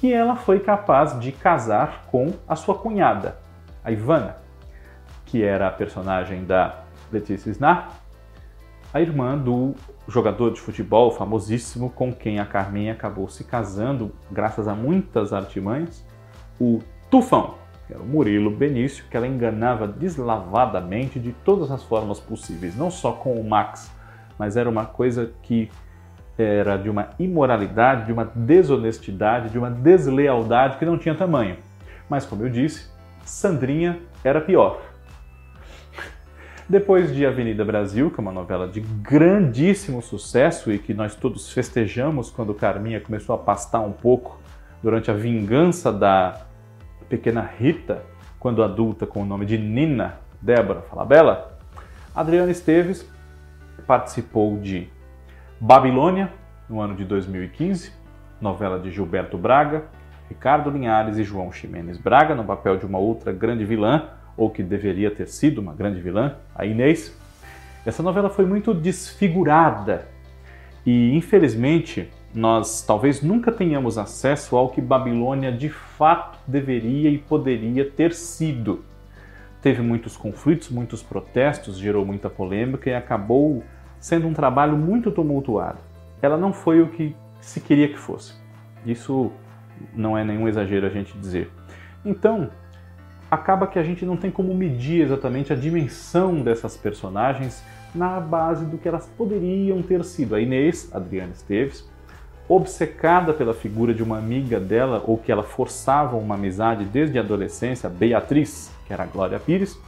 que 0.00 0.12
ela 0.12 0.34
foi 0.34 0.60
capaz 0.60 1.18
de 1.20 1.30
casar 1.30 2.06
com 2.10 2.32
a 2.48 2.56
sua 2.56 2.74
cunhada, 2.74 3.36
a 3.84 3.90
Ivana. 3.90 4.36
que 5.26 5.44
era 5.44 5.68
a 5.68 5.70
personagem 5.70 6.46
da 6.46 6.84
Letícia 7.12 7.50
Snar, 7.50 7.90
a 8.92 9.00
irmã 9.00 9.36
do 9.36 9.74
jogador 10.06 10.52
de 10.52 10.60
futebol 10.60 11.10
famosíssimo 11.10 11.90
com 11.90 12.12
quem 12.12 12.40
a 12.40 12.46
Carminha 12.46 12.92
acabou 12.92 13.28
se 13.28 13.44
casando, 13.44 14.12
graças 14.30 14.66
a 14.66 14.74
muitas 14.74 15.32
artimanhas, 15.32 16.04
o 16.60 16.80
Tufão, 17.10 17.54
que 17.86 17.92
era 17.92 18.02
o 18.02 18.06
Murilo 18.06 18.50
Benício, 18.50 19.04
que 19.10 19.16
ela 19.16 19.26
enganava 19.26 19.86
deslavadamente 19.86 21.20
de 21.20 21.32
todas 21.44 21.70
as 21.70 21.82
formas 21.82 22.18
possíveis, 22.18 22.76
não 22.76 22.90
só 22.90 23.12
com 23.12 23.34
o 23.34 23.48
Max, 23.48 23.90
mas 24.38 24.56
era 24.56 24.68
uma 24.68 24.86
coisa 24.86 25.32
que 25.42 25.70
era 26.38 26.76
de 26.76 26.88
uma 26.88 27.10
imoralidade, 27.18 28.06
de 28.06 28.12
uma 28.12 28.24
desonestidade, 28.24 29.50
de 29.50 29.58
uma 29.58 29.70
deslealdade 29.70 30.78
que 30.78 30.84
não 30.84 30.96
tinha 30.96 31.14
tamanho. 31.14 31.56
Mas, 32.08 32.24
como 32.24 32.44
eu 32.44 32.48
disse, 32.48 32.88
Sandrinha 33.24 33.98
era 34.22 34.40
pior. 34.40 34.80
Depois 36.68 37.14
de 37.14 37.24
Avenida 37.24 37.64
Brasil, 37.64 38.10
que 38.10 38.20
é 38.20 38.22
uma 38.22 38.30
novela 38.30 38.68
de 38.68 38.80
grandíssimo 38.80 40.02
sucesso 40.02 40.70
e 40.70 40.78
que 40.78 40.92
nós 40.92 41.14
todos 41.14 41.50
festejamos 41.50 42.28
quando 42.28 42.52
Carminha 42.52 43.00
começou 43.00 43.34
a 43.34 43.38
pastar 43.38 43.80
um 43.80 43.90
pouco 43.90 44.38
durante 44.82 45.10
a 45.10 45.14
vingança 45.14 45.90
da 45.90 46.42
pequena 47.08 47.40
Rita, 47.40 48.02
quando 48.38 48.62
adulta 48.62 49.06
com 49.06 49.22
o 49.22 49.24
nome 49.24 49.46
de 49.46 49.56
Nina 49.56 50.18
Débora 50.42 50.82
Falabella, 50.82 51.56
Adriana 52.14 52.50
Esteves 52.50 53.10
participou 53.86 54.58
de 54.58 54.90
Babilônia, 55.58 56.30
no 56.68 56.82
ano 56.82 56.94
de 56.94 57.06
2015, 57.06 57.94
novela 58.38 58.78
de 58.78 58.90
Gilberto 58.90 59.38
Braga, 59.38 59.84
Ricardo 60.28 60.68
Linhares 60.68 61.16
e 61.16 61.24
João 61.24 61.50
Ximenes 61.50 61.96
Braga, 61.96 62.34
no 62.34 62.44
papel 62.44 62.76
de 62.76 62.84
uma 62.84 62.98
outra 62.98 63.32
grande 63.32 63.64
vilã, 63.64 64.17
ou 64.38 64.48
que 64.48 64.62
deveria 64.62 65.10
ter 65.10 65.26
sido 65.26 65.60
uma 65.60 65.74
grande 65.74 66.00
vilã, 66.00 66.36
a 66.54 66.64
Inês. 66.64 67.14
Essa 67.84 68.02
novela 68.02 68.30
foi 68.30 68.46
muito 68.46 68.72
desfigurada 68.72 70.08
e, 70.86 71.14
infelizmente, 71.14 72.08
nós 72.32 72.82
talvez 72.82 73.20
nunca 73.20 73.50
tenhamos 73.50 73.98
acesso 73.98 74.56
ao 74.56 74.68
que 74.68 74.80
Babilônia 74.80 75.50
de 75.50 75.68
fato 75.68 76.38
deveria 76.46 77.10
e 77.10 77.18
poderia 77.18 77.84
ter 77.84 78.14
sido. 78.14 78.84
Teve 79.60 79.82
muitos 79.82 80.16
conflitos, 80.16 80.70
muitos 80.70 81.02
protestos, 81.02 81.76
gerou 81.76 82.04
muita 82.04 82.30
polêmica 82.30 82.88
e 82.88 82.94
acabou 82.94 83.64
sendo 83.98 84.28
um 84.28 84.32
trabalho 84.32 84.76
muito 84.76 85.10
tumultuado. 85.10 85.80
Ela 86.22 86.36
não 86.36 86.52
foi 86.52 86.80
o 86.80 86.88
que 86.88 87.14
se 87.40 87.60
queria 87.60 87.88
que 87.88 87.98
fosse. 87.98 88.34
Isso 88.86 89.32
não 89.92 90.16
é 90.16 90.22
nenhum 90.22 90.46
exagero 90.46 90.86
a 90.86 90.90
gente 90.90 91.18
dizer. 91.18 91.50
Então, 92.04 92.50
acaba 93.30 93.66
que 93.66 93.78
a 93.78 93.82
gente 93.82 94.04
não 94.04 94.16
tem 94.16 94.30
como 94.30 94.54
medir 94.54 95.02
exatamente 95.02 95.52
a 95.52 95.56
dimensão 95.56 96.40
dessas 96.40 96.76
personagens 96.76 97.62
na 97.94 98.20
base 98.20 98.64
do 98.64 98.78
que 98.78 98.88
elas 98.88 99.06
poderiam 99.16 99.82
ter 99.82 100.04
sido. 100.04 100.34
A 100.34 100.40
Inês, 100.40 100.90
Adriana 100.92 101.32
Esteves, 101.32 101.88
obcecada 102.48 103.34
pela 103.34 103.52
figura 103.52 103.92
de 103.92 104.02
uma 104.02 104.18
amiga 104.18 104.58
dela 104.58 105.02
ou 105.06 105.18
que 105.18 105.30
ela 105.30 105.42
forçava 105.42 106.16
uma 106.16 106.34
amizade 106.34 106.84
desde 106.84 107.18
a 107.18 107.22
adolescência, 107.22 107.88
Beatriz, 107.88 108.72
que 108.86 108.92
era 108.92 109.02
a 109.02 109.06
Glória 109.06 109.38
Pires, 109.38 109.78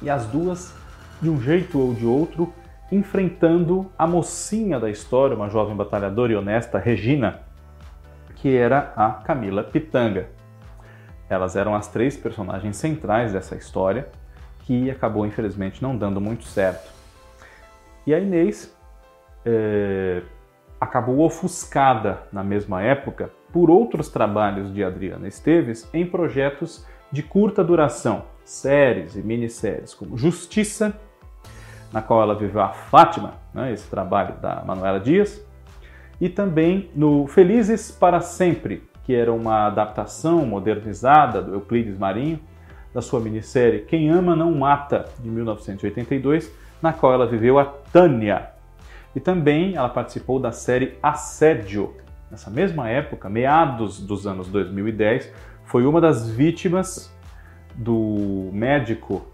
e 0.00 0.08
as 0.08 0.26
duas, 0.26 0.74
de 1.20 1.28
um 1.28 1.40
jeito 1.40 1.78
ou 1.78 1.92
de 1.92 2.06
outro, 2.06 2.52
enfrentando 2.90 3.90
a 3.98 4.06
mocinha 4.06 4.78
da 4.78 4.88
história, 4.88 5.36
uma 5.36 5.48
jovem 5.48 5.76
batalhadora 5.76 6.32
e 6.32 6.36
honesta, 6.36 6.78
Regina, 6.78 7.40
que 8.36 8.54
era 8.54 8.92
a 8.96 9.10
Camila 9.10 9.62
Pitanga. 9.62 10.35
Elas 11.28 11.56
eram 11.56 11.74
as 11.74 11.88
três 11.88 12.16
personagens 12.16 12.76
centrais 12.76 13.32
dessa 13.32 13.56
história, 13.56 14.08
que 14.60 14.90
acabou 14.90 15.26
infelizmente 15.26 15.82
não 15.82 15.96
dando 15.96 16.20
muito 16.20 16.44
certo. 16.44 16.90
E 18.06 18.14
a 18.14 18.18
Inês 18.18 18.76
é, 19.44 20.22
acabou 20.80 21.20
ofuscada 21.20 22.22
na 22.32 22.44
mesma 22.44 22.82
época 22.82 23.30
por 23.52 23.70
outros 23.70 24.08
trabalhos 24.08 24.72
de 24.72 24.84
Adriana 24.84 25.26
Esteves 25.26 25.88
em 25.92 26.06
projetos 26.06 26.86
de 27.10 27.22
curta 27.22 27.64
duração, 27.64 28.24
séries 28.44 29.16
e 29.16 29.22
minisséries 29.22 29.94
como 29.94 30.16
Justiça, 30.16 30.98
na 31.92 32.02
qual 32.02 32.22
ela 32.22 32.34
viveu 32.34 32.60
a 32.60 32.70
Fátima, 32.70 33.34
né, 33.54 33.72
esse 33.72 33.88
trabalho 33.88 34.36
da 34.40 34.62
Manuela 34.64 35.00
Dias, 35.00 35.44
e 36.20 36.28
também 36.28 36.90
no 36.94 37.26
Felizes 37.26 37.90
para 37.90 38.20
Sempre, 38.20 38.88
que 39.06 39.14
era 39.14 39.32
uma 39.32 39.68
adaptação 39.68 40.44
modernizada 40.44 41.40
do 41.40 41.54
Euclides 41.54 41.96
Marinho, 41.96 42.40
da 42.92 43.00
sua 43.00 43.20
minissérie 43.20 43.82
Quem 43.82 44.10
Ama 44.10 44.34
Não 44.34 44.52
Mata, 44.52 45.04
de 45.20 45.30
1982, 45.30 46.52
na 46.82 46.92
qual 46.92 47.12
ela 47.12 47.24
viveu 47.24 47.56
a 47.56 47.64
Tânia. 47.64 48.50
E 49.14 49.20
também 49.20 49.76
ela 49.76 49.88
participou 49.88 50.40
da 50.40 50.50
série 50.50 50.98
Assédio. 51.00 51.94
Nessa 52.28 52.50
mesma 52.50 52.88
época, 52.88 53.30
meados 53.30 54.00
dos 54.00 54.26
anos 54.26 54.48
2010, 54.48 55.32
foi 55.64 55.86
uma 55.86 56.00
das 56.00 56.28
vítimas 56.28 57.14
do 57.76 58.50
médico, 58.52 59.24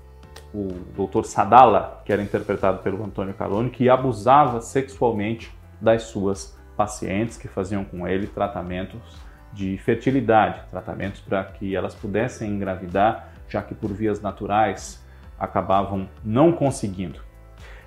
o 0.53 0.69
Dr. 0.95 1.25
Sadala, 1.25 2.03
que 2.05 2.13
era 2.13 2.21
interpretado 2.21 2.81
pelo 2.83 3.03
Antônio 3.03 3.33
Carone, 3.33 3.71
que 3.71 3.89
abusava 3.89 4.61
sexualmente 4.61 5.51
das 5.81 6.03
suas 6.03 6.55
pacientes 6.77 7.39
que 7.39 7.49
faziam 7.49 7.85
com 7.85 8.07
ele 8.07 8.27
tratamentos 8.27 9.32
de 9.53 9.77
fertilidade, 9.79 10.61
tratamentos 10.71 11.21
para 11.21 11.45
que 11.45 11.77
elas 11.77 11.95
pudessem 11.95 12.51
engravidar, 12.51 13.29
já 13.49 13.63
que 13.63 13.75
por 13.75 13.93
vias 13.93 14.21
naturais 14.21 15.05
acabavam 15.39 16.09
não 16.25 16.53
conseguindo. 16.53 17.21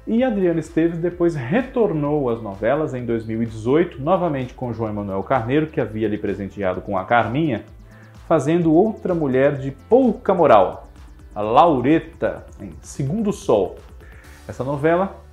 E 0.08 0.24
Adriana 0.24 0.60
Esteves 0.60 1.00
depois 1.00 1.34
retornou 1.34 2.30
às 2.30 2.40
novelas 2.40 2.94
em 2.94 3.04
2018, 3.04 4.00
novamente 4.00 4.54
com 4.54 4.72
João 4.72 4.92
Emanuel 4.92 5.24
Carneiro, 5.24 5.68
que 5.68 5.82
havia 5.82 6.08
lhe 6.08 6.18
presenteado 6.18 6.80
com 6.80 6.96
a 6.96 7.06
Carminha, 7.06 7.64
fazendo 8.28 8.72
outra 8.72 9.16
mulher 9.16 9.58
de 9.58 9.72
pouca 9.72 10.34
moral, 10.34 10.90
a 11.34 11.42
Laureta, 11.42 12.46
em 12.62 12.72
Segundo 12.82 13.34
Sol. 13.34 13.78
Essa 14.48 14.64
novela 14.64 15.24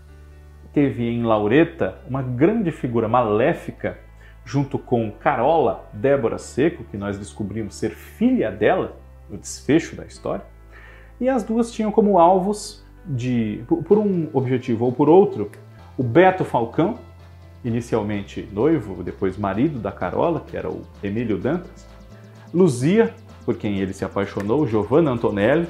teve 0.72 1.06
em 1.06 1.22
Laureta 1.22 1.98
uma 2.08 2.22
grande 2.22 2.70
figura 2.70 3.06
maléfica 3.06 3.98
junto 4.44 4.78
com 4.78 5.10
Carola 5.10 5.88
Débora 5.92 6.38
Seco, 6.38 6.84
que 6.84 6.96
nós 6.96 7.18
descobrimos 7.18 7.74
ser 7.74 7.90
filha 7.90 8.50
dela, 8.50 8.96
no 9.30 9.38
desfecho 9.38 9.96
da 9.96 10.04
história, 10.04 10.44
e 11.20 11.28
as 11.28 11.42
duas 11.42 11.70
tinham 11.70 11.92
como 11.92 12.18
alvos 12.18 12.84
de, 13.04 13.64
por 13.86 13.98
um 13.98 14.28
objetivo 14.32 14.84
ou 14.84 14.92
por 14.92 15.08
outro, 15.08 15.50
o 15.96 16.02
Beto 16.02 16.44
Falcão, 16.44 16.98
inicialmente 17.64 18.48
noivo, 18.52 19.02
depois 19.02 19.36
marido 19.36 19.78
da 19.78 19.92
Carola, 19.92 20.40
que 20.40 20.56
era 20.56 20.68
o 20.68 20.82
Emílio 21.02 21.38
Dantas, 21.38 21.86
Luzia, 22.52 23.14
por 23.44 23.56
quem 23.56 23.78
ele 23.78 23.92
se 23.92 24.04
apaixonou, 24.04 24.66
Giovanna 24.66 25.10
Antonelli, 25.10 25.68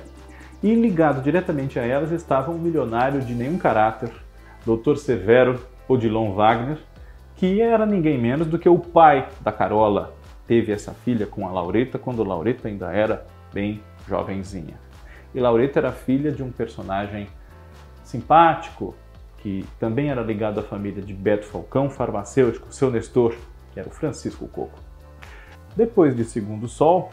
e 0.63 0.75
ligado 0.75 1.23
diretamente 1.23 1.79
a 1.79 1.83
elas 1.83 2.13
estava 2.13 2.51
um 2.51 2.59
milionário 2.59 3.21
de 3.21 3.35
nenhum 3.35 3.59
caráter, 3.59 4.11
Dr. 4.65 4.97
Severo 4.97 5.61
Odilon 5.89 6.33
Wagner, 6.33 6.79
que 7.43 7.61
era 7.61 7.85
ninguém 7.85 8.17
menos 8.17 8.47
do 8.47 8.57
que 8.57 8.69
o 8.69 8.79
pai 8.79 9.29
da 9.41 9.51
Carola. 9.51 10.15
Teve 10.47 10.71
essa 10.71 10.93
filha 10.93 11.27
com 11.27 11.45
a 11.49 11.51
Laureta 11.51 11.99
quando 11.99 12.23
Laureta 12.23 12.69
ainda 12.69 12.93
era 12.93 13.27
bem 13.53 13.83
jovenzinha. 14.07 14.79
E 15.35 15.41
Laureta 15.41 15.81
era 15.81 15.91
filha 15.91 16.31
de 16.31 16.41
um 16.41 16.53
personagem 16.53 17.27
simpático, 18.05 18.95
que 19.39 19.67
também 19.81 20.09
era 20.09 20.23
ligado 20.23 20.61
à 20.61 20.63
família 20.63 21.03
de 21.03 21.13
Beto 21.13 21.45
Falcão, 21.47 21.91
farmacêutico, 21.91 22.73
seu 22.73 22.93
Nestor, 22.93 23.35
que 23.75 23.81
era 23.81 23.89
o 23.89 23.93
Francisco 23.93 24.47
Coco. 24.47 24.79
Depois 25.75 26.15
de 26.15 26.25
Segundo 26.25 26.69
Sol, 26.69 27.11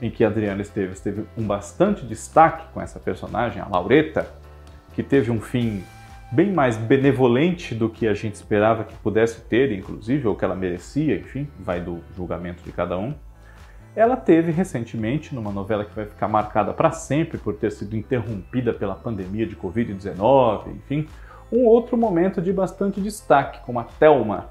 em 0.00 0.12
que 0.12 0.24
Adriana 0.24 0.62
Esteves 0.62 1.00
teve 1.00 1.24
um 1.36 1.44
bastante 1.44 2.06
destaque 2.06 2.72
com 2.72 2.80
essa 2.80 3.00
personagem, 3.00 3.60
a 3.60 3.66
Laureta, 3.66 4.32
que 4.94 5.02
teve 5.02 5.32
um 5.32 5.40
fim 5.40 5.82
bem 6.32 6.50
mais 6.50 6.78
benevolente 6.78 7.74
do 7.74 7.90
que 7.90 8.08
a 8.08 8.14
gente 8.14 8.36
esperava 8.36 8.84
que 8.84 8.96
pudesse 8.96 9.42
ter, 9.42 9.70
inclusive, 9.70 10.26
ou 10.26 10.34
que 10.34 10.42
ela 10.42 10.56
merecia, 10.56 11.16
enfim, 11.16 11.46
vai 11.60 11.78
do 11.78 12.00
julgamento 12.16 12.62
de 12.64 12.72
cada 12.72 12.98
um. 12.98 13.14
Ela 13.94 14.16
teve 14.16 14.50
recentemente, 14.50 15.34
numa 15.34 15.52
novela 15.52 15.84
que 15.84 15.94
vai 15.94 16.06
ficar 16.06 16.28
marcada 16.28 16.72
para 16.72 16.90
sempre 16.90 17.36
por 17.36 17.54
ter 17.56 17.70
sido 17.70 17.94
interrompida 17.94 18.72
pela 18.72 18.94
pandemia 18.94 19.46
de 19.46 19.54
Covid-19, 19.54 20.68
enfim, 20.68 21.06
um 21.52 21.66
outro 21.66 21.98
momento 21.98 22.40
de 22.40 22.50
bastante 22.50 22.98
destaque, 22.98 23.60
como 23.66 23.78
a 23.78 23.84
Thelma, 23.84 24.48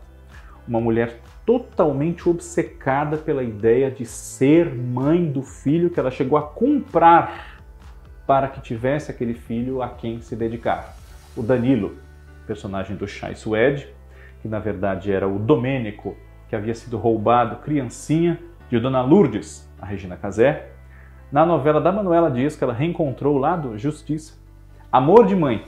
uma 0.68 0.80
mulher 0.80 1.20
totalmente 1.44 2.30
obcecada 2.30 3.18
pela 3.18 3.42
ideia 3.42 3.90
de 3.90 4.06
ser 4.06 4.72
mãe 4.72 5.26
do 5.26 5.42
filho 5.42 5.90
que 5.90 6.00
ela 6.00 6.12
chegou 6.12 6.38
a 6.38 6.44
comprar 6.44 7.64
para 8.28 8.48
que 8.48 8.62
tivesse 8.62 9.10
aquele 9.10 9.34
filho 9.34 9.82
a 9.82 9.90
quem 9.90 10.22
se 10.22 10.36
dedicar 10.36 11.01
o 11.36 11.42
Danilo, 11.42 11.96
personagem 12.46 12.96
do 12.96 13.08
Chai 13.08 13.36
Suede, 13.36 13.88
que 14.42 14.48
na 14.48 14.60
verdade 14.60 15.12
era 15.12 15.28
o 15.28 15.40
Domênico, 15.40 16.18
que 16.50 16.56
havia 16.56 16.76
sido 16.76 16.98
roubado 16.98 17.58
criancinha, 17.58 18.40
de 18.70 18.80
Dona 18.80 19.02
Lourdes, 19.02 19.70
a 19.82 19.86
Regina 19.86 20.16
Casé, 20.16 20.70
na 21.32 21.46
novela 21.46 21.82
da 21.82 21.92
Manuela 21.92 22.32
Dias, 22.32 22.56
que 22.56 22.64
ela 22.64 22.74
reencontrou 22.74 23.38
lá 23.38 23.56
do 23.56 23.78
Justiça. 23.78 24.40
Amor 24.92 25.26
de 25.26 25.36
Mãe, 25.36 25.66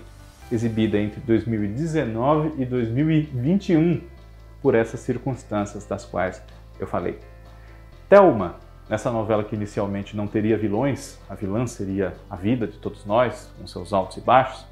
exibida 0.51 0.97
entre 0.97 1.19
2019 1.21 2.61
e 2.61 2.65
2021, 2.65 4.01
por 4.61 4.75
essas 4.75 5.01
circunstâncias 5.01 5.85
das 5.85 6.05
quais 6.05 6.41
eu 6.79 6.87
falei. 6.87 7.19
Thelma, 8.07 8.55
nessa 8.89 9.11
novela 9.11 9.43
que 9.43 9.55
inicialmente 9.55 10.15
não 10.15 10.27
teria 10.27 10.57
vilões, 10.57 11.19
a 11.29 11.35
vilã 11.35 11.67
seria 11.67 12.13
a 12.29 12.35
vida 12.35 12.67
de 12.67 12.77
todos 12.77 13.05
nós, 13.05 13.53
com 13.59 13.67
seus 13.67 13.91
altos 13.91 14.17
e 14.17 14.21
baixos, 14.21 14.65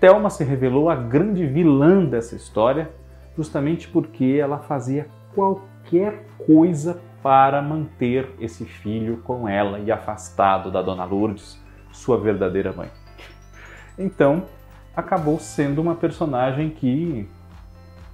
Thelma 0.00 0.30
se 0.30 0.44
revelou 0.44 0.88
a 0.88 0.94
grande 0.94 1.44
vilã 1.46 2.04
dessa 2.04 2.36
história, 2.36 2.90
justamente 3.36 3.88
porque 3.88 4.38
ela 4.40 4.58
fazia 4.58 5.08
qualquer 5.34 6.24
coisa 6.46 7.00
para 7.22 7.60
manter 7.60 8.30
esse 8.40 8.64
filho 8.64 9.18
com 9.18 9.48
ela 9.48 9.80
e 9.80 9.90
afastado 9.90 10.70
da 10.70 10.80
Dona 10.80 11.04
Lourdes, 11.04 11.60
sua 11.92 12.18
verdadeira 12.18 12.72
mãe. 12.72 12.88
Então, 13.98 14.44
acabou 14.94 15.38
sendo 15.40 15.80
uma 15.80 15.96
personagem 15.96 16.70
que 16.70 17.28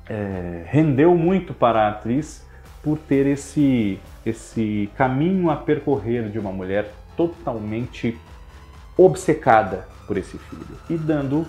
é, 0.08 0.64
rendeu 0.66 1.14
muito 1.14 1.52
para 1.52 1.82
a 1.82 1.88
atriz 1.90 2.46
por 2.82 2.98
ter 2.98 3.26
esse, 3.26 3.98
esse 4.24 4.90
caminho 4.96 5.50
a 5.50 5.56
percorrer 5.56 6.30
de 6.30 6.38
uma 6.38 6.52
mulher 6.52 6.90
totalmente 7.16 8.18
obcecada 8.96 9.86
por 10.06 10.16
esse 10.16 10.38
filho 10.38 10.78
e 10.88 10.96
dando 10.96 11.46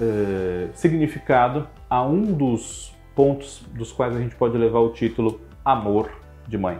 é, 0.00 0.68
significado 0.72 1.68
a 1.88 2.02
um 2.02 2.32
dos 2.32 2.94
pontos 3.14 3.62
dos 3.74 3.92
quais 3.92 4.16
a 4.16 4.18
gente 4.18 4.34
pode 4.34 4.56
levar 4.56 4.80
o 4.80 4.90
título 4.90 5.40
Amor 5.64 6.10
de 6.48 6.56
Mãe. 6.56 6.78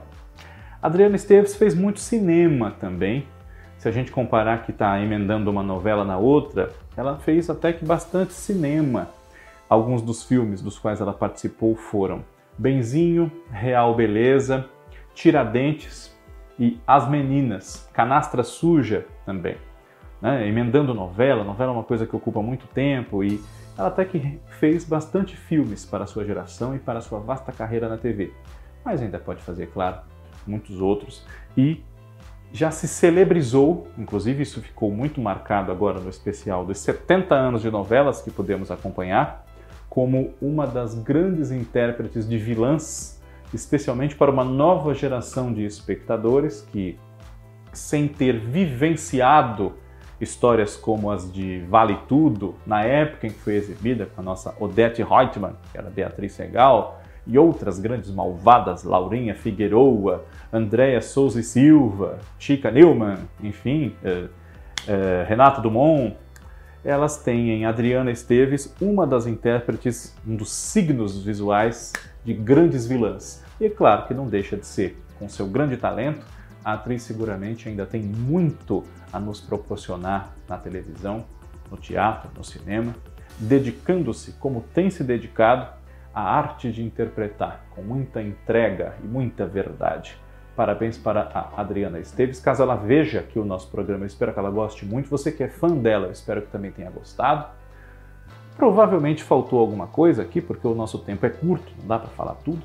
Adriana 0.82 1.16
Esteves 1.16 1.54
fez 1.54 1.74
muito 1.74 2.00
cinema 2.00 2.70
também. 2.80 3.26
Se 3.76 3.88
a 3.88 3.92
gente 3.92 4.10
comparar 4.10 4.62
que 4.62 4.70
está 4.70 4.98
emendando 5.00 5.50
uma 5.50 5.62
novela 5.62 6.04
na 6.04 6.16
outra, 6.16 6.70
ela 6.96 7.18
fez 7.18 7.50
até 7.50 7.72
que 7.72 7.84
bastante 7.84 8.32
cinema. 8.32 9.08
Alguns 9.68 10.02
dos 10.02 10.24
filmes 10.24 10.62
dos 10.62 10.78
quais 10.78 11.00
ela 11.00 11.12
participou 11.12 11.76
foram 11.76 12.24
Benzinho, 12.58 13.30
Real 13.50 13.94
Beleza, 13.94 14.66
Tiradentes 15.14 16.14
e 16.58 16.78
As 16.86 17.08
Meninas, 17.08 17.88
Canastra 17.92 18.42
Suja 18.42 19.06
também. 19.24 19.56
Né? 20.20 20.46
Emendando 20.46 20.92
novela, 20.92 21.42
novela 21.44 21.72
é 21.72 21.74
uma 21.74 21.84
coisa 21.84 22.06
que 22.06 22.14
ocupa 22.14 22.42
muito 22.42 22.66
tempo 22.68 23.24
e 23.24 23.40
ela 23.76 23.88
até 23.88 24.04
que 24.04 24.38
fez 24.58 24.84
bastante 24.84 25.36
filmes 25.36 25.84
para 25.84 26.04
a 26.04 26.06
sua 26.06 26.24
geração 26.24 26.74
e 26.74 26.78
para 26.78 26.98
a 26.98 27.02
sua 27.02 27.18
vasta 27.18 27.50
carreira 27.52 27.88
na 27.88 27.96
TV. 27.96 28.32
Mas 28.84 29.00
ainda 29.00 29.18
pode 29.18 29.42
fazer, 29.42 29.68
claro, 29.68 30.00
muitos 30.46 30.80
outros. 30.80 31.24
E 31.56 31.82
já 32.52 32.70
se 32.70 32.88
celebrizou, 32.88 33.86
inclusive 33.96 34.42
isso 34.42 34.60
ficou 34.60 34.90
muito 34.90 35.20
marcado 35.20 35.70
agora 35.70 36.00
no 36.00 36.10
especial 36.10 36.64
dos 36.64 36.78
70 36.78 37.34
anos 37.34 37.62
de 37.62 37.70
novelas 37.70 38.20
que 38.20 38.30
podemos 38.30 38.70
acompanhar, 38.70 39.46
como 39.88 40.34
uma 40.40 40.66
das 40.66 40.94
grandes 40.94 41.50
intérpretes 41.50 42.28
de 42.28 42.38
vilãs, 42.38 43.20
especialmente 43.52 44.14
para 44.14 44.30
uma 44.30 44.44
nova 44.44 44.94
geração 44.94 45.52
de 45.52 45.64
espectadores 45.64 46.62
que, 46.70 46.98
sem 47.72 48.06
ter 48.06 48.38
vivenciado 48.38 49.74
histórias 50.20 50.76
como 50.76 51.10
as 51.10 51.32
de 51.32 51.60
Vale 51.68 51.98
Tudo, 52.06 52.54
na 52.66 52.82
época 52.82 53.26
em 53.26 53.30
que 53.30 53.38
foi 53.38 53.54
exibida 53.54 54.06
com 54.06 54.20
a 54.20 54.24
nossa 54.24 54.54
Odette 54.60 55.02
Reutemann, 55.02 55.54
que 55.72 55.78
era 55.78 55.88
Beatriz 55.88 56.32
Segal, 56.32 57.00
e 57.26 57.38
outras 57.38 57.78
grandes 57.78 58.10
malvadas, 58.10 58.82
Laurinha 58.82 59.34
Figueroa, 59.34 60.24
Andréa 60.52 61.00
Souza 61.00 61.40
e 61.40 61.42
Silva, 61.42 62.18
Chica 62.38 62.70
Neumann, 62.70 63.18
enfim, 63.42 63.94
eh, 64.02 64.28
eh, 64.88 65.24
Renato 65.28 65.60
Dumont, 65.60 66.16
elas 66.84 67.22
têm 67.22 67.50
em 67.50 67.66
Adriana 67.66 68.10
Esteves 68.10 68.74
uma 68.80 69.06
das 69.06 69.26
intérpretes, 69.26 70.16
um 70.26 70.34
dos 70.34 70.50
signos 70.50 71.22
visuais 71.22 71.92
de 72.24 72.32
grandes 72.32 72.86
vilãs. 72.86 73.44
E 73.60 73.66
é 73.66 73.70
claro 73.70 74.06
que 74.06 74.14
não 74.14 74.26
deixa 74.26 74.56
de 74.56 74.66
ser, 74.66 74.98
com 75.18 75.28
seu 75.28 75.46
grande 75.46 75.76
talento, 75.76 76.24
a 76.64 76.74
atriz 76.74 77.02
seguramente 77.02 77.68
ainda 77.68 77.86
tem 77.86 78.02
muito 78.02 78.84
a 79.12 79.18
nos 79.18 79.40
proporcionar 79.40 80.34
na 80.48 80.58
televisão, 80.58 81.24
no 81.70 81.76
teatro, 81.76 82.30
no 82.36 82.44
cinema, 82.44 82.94
dedicando-se, 83.38 84.32
como 84.32 84.60
tem 84.74 84.90
se 84.90 85.02
dedicado, 85.02 85.68
à 86.12 86.22
arte 86.22 86.72
de 86.72 86.82
interpretar 86.82 87.64
com 87.70 87.82
muita 87.82 88.20
entrega 88.20 88.94
e 89.02 89.06
muita 89.06 89.46
verdade. 89.46 90.18
Parabéns 90.56 90.98
para 90.98 91.22
a 91.22 91.60
Adriana 91.60 91.98
Esteves. 92.00 92.40
Caso 92.40 92.62
ela 92.62 92.74
veja 92.74 93.20
aqui 93.20 93.38
o 93.38 93.44
nosso 93.44 93.70
programa, 93.70 94.02
eu 94.02 94.08
espero 94.08 94.32
que 94.32 94.38
ela 94.38 94.50
goste 94.50 94.84
muito. 94.84 95.08
Você 95.08 95.30
que 95.30 95.42
é 95.42 95.48
fã 95.48 95.68
dela, 95.68 96.08
eu 96.08 96.12
espero 96.12 96.42
que 96.42 96.48
também 96.48 96.70
tenha 96.72 96.90
gostado. 96.90 97.46
Provavelmente 98.56 99.22
faltou 99.22 99.58
alguma 99.58 99.86
coisa 99.86 100.22
aqui, 100.22 100.40
porque 100.40 100.66
o 100.66 100.74
nosso 100.74 100.98
tempo 100.98 101.24
é 101.24 101.30
curto, 101.30 101.72
não 101.78 101.86
dá 101.86 101.98
para 101.98 102.10
falar 102.10 102.34
tudo. 102.44 102.62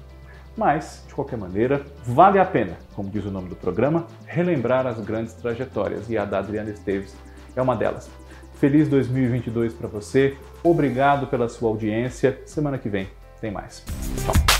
Mas, 0.57 1.03
de 1.07 1.13
qualquer 1.13 1.37
maneira, 1.37 1.85
vale 2.05 2.39
a 2.39 2.45
pena, 2.45 2.77
como 2.93 3.09
diz 3.09 3.25
o 3.25 3.31
nome 3.31 3.49
do 3.49 3.55
programa, 3.55 4.07
relembrar 4.25 4.87
as 4.87 4.99
grandes 4.99 5.33
trajetórias 5.33 6.09
e 6.09 6.17
a 6.17 6.23
da 6.23 6.39
Adriana 6.39 6.69
Esteves 6.69 7.15
é 7.55 7.61
uma 7.61 7.75
delas. 7.75 8.09
Feliz 8.55 8.87
2022 8.87 9.73
para 9.73 9.87
você, 9.87 10.37
obrigado 10.63 11.27
pela 11.27 11.49
sua 11.49 11.69
audiência. 11.69 12.39
Semana 12.45 12.77
que 12.77 12.87
vem 12.87 13.09
tem 13.41 13.51
mais. 13.51 13.83
Tchau. 14.23 14.54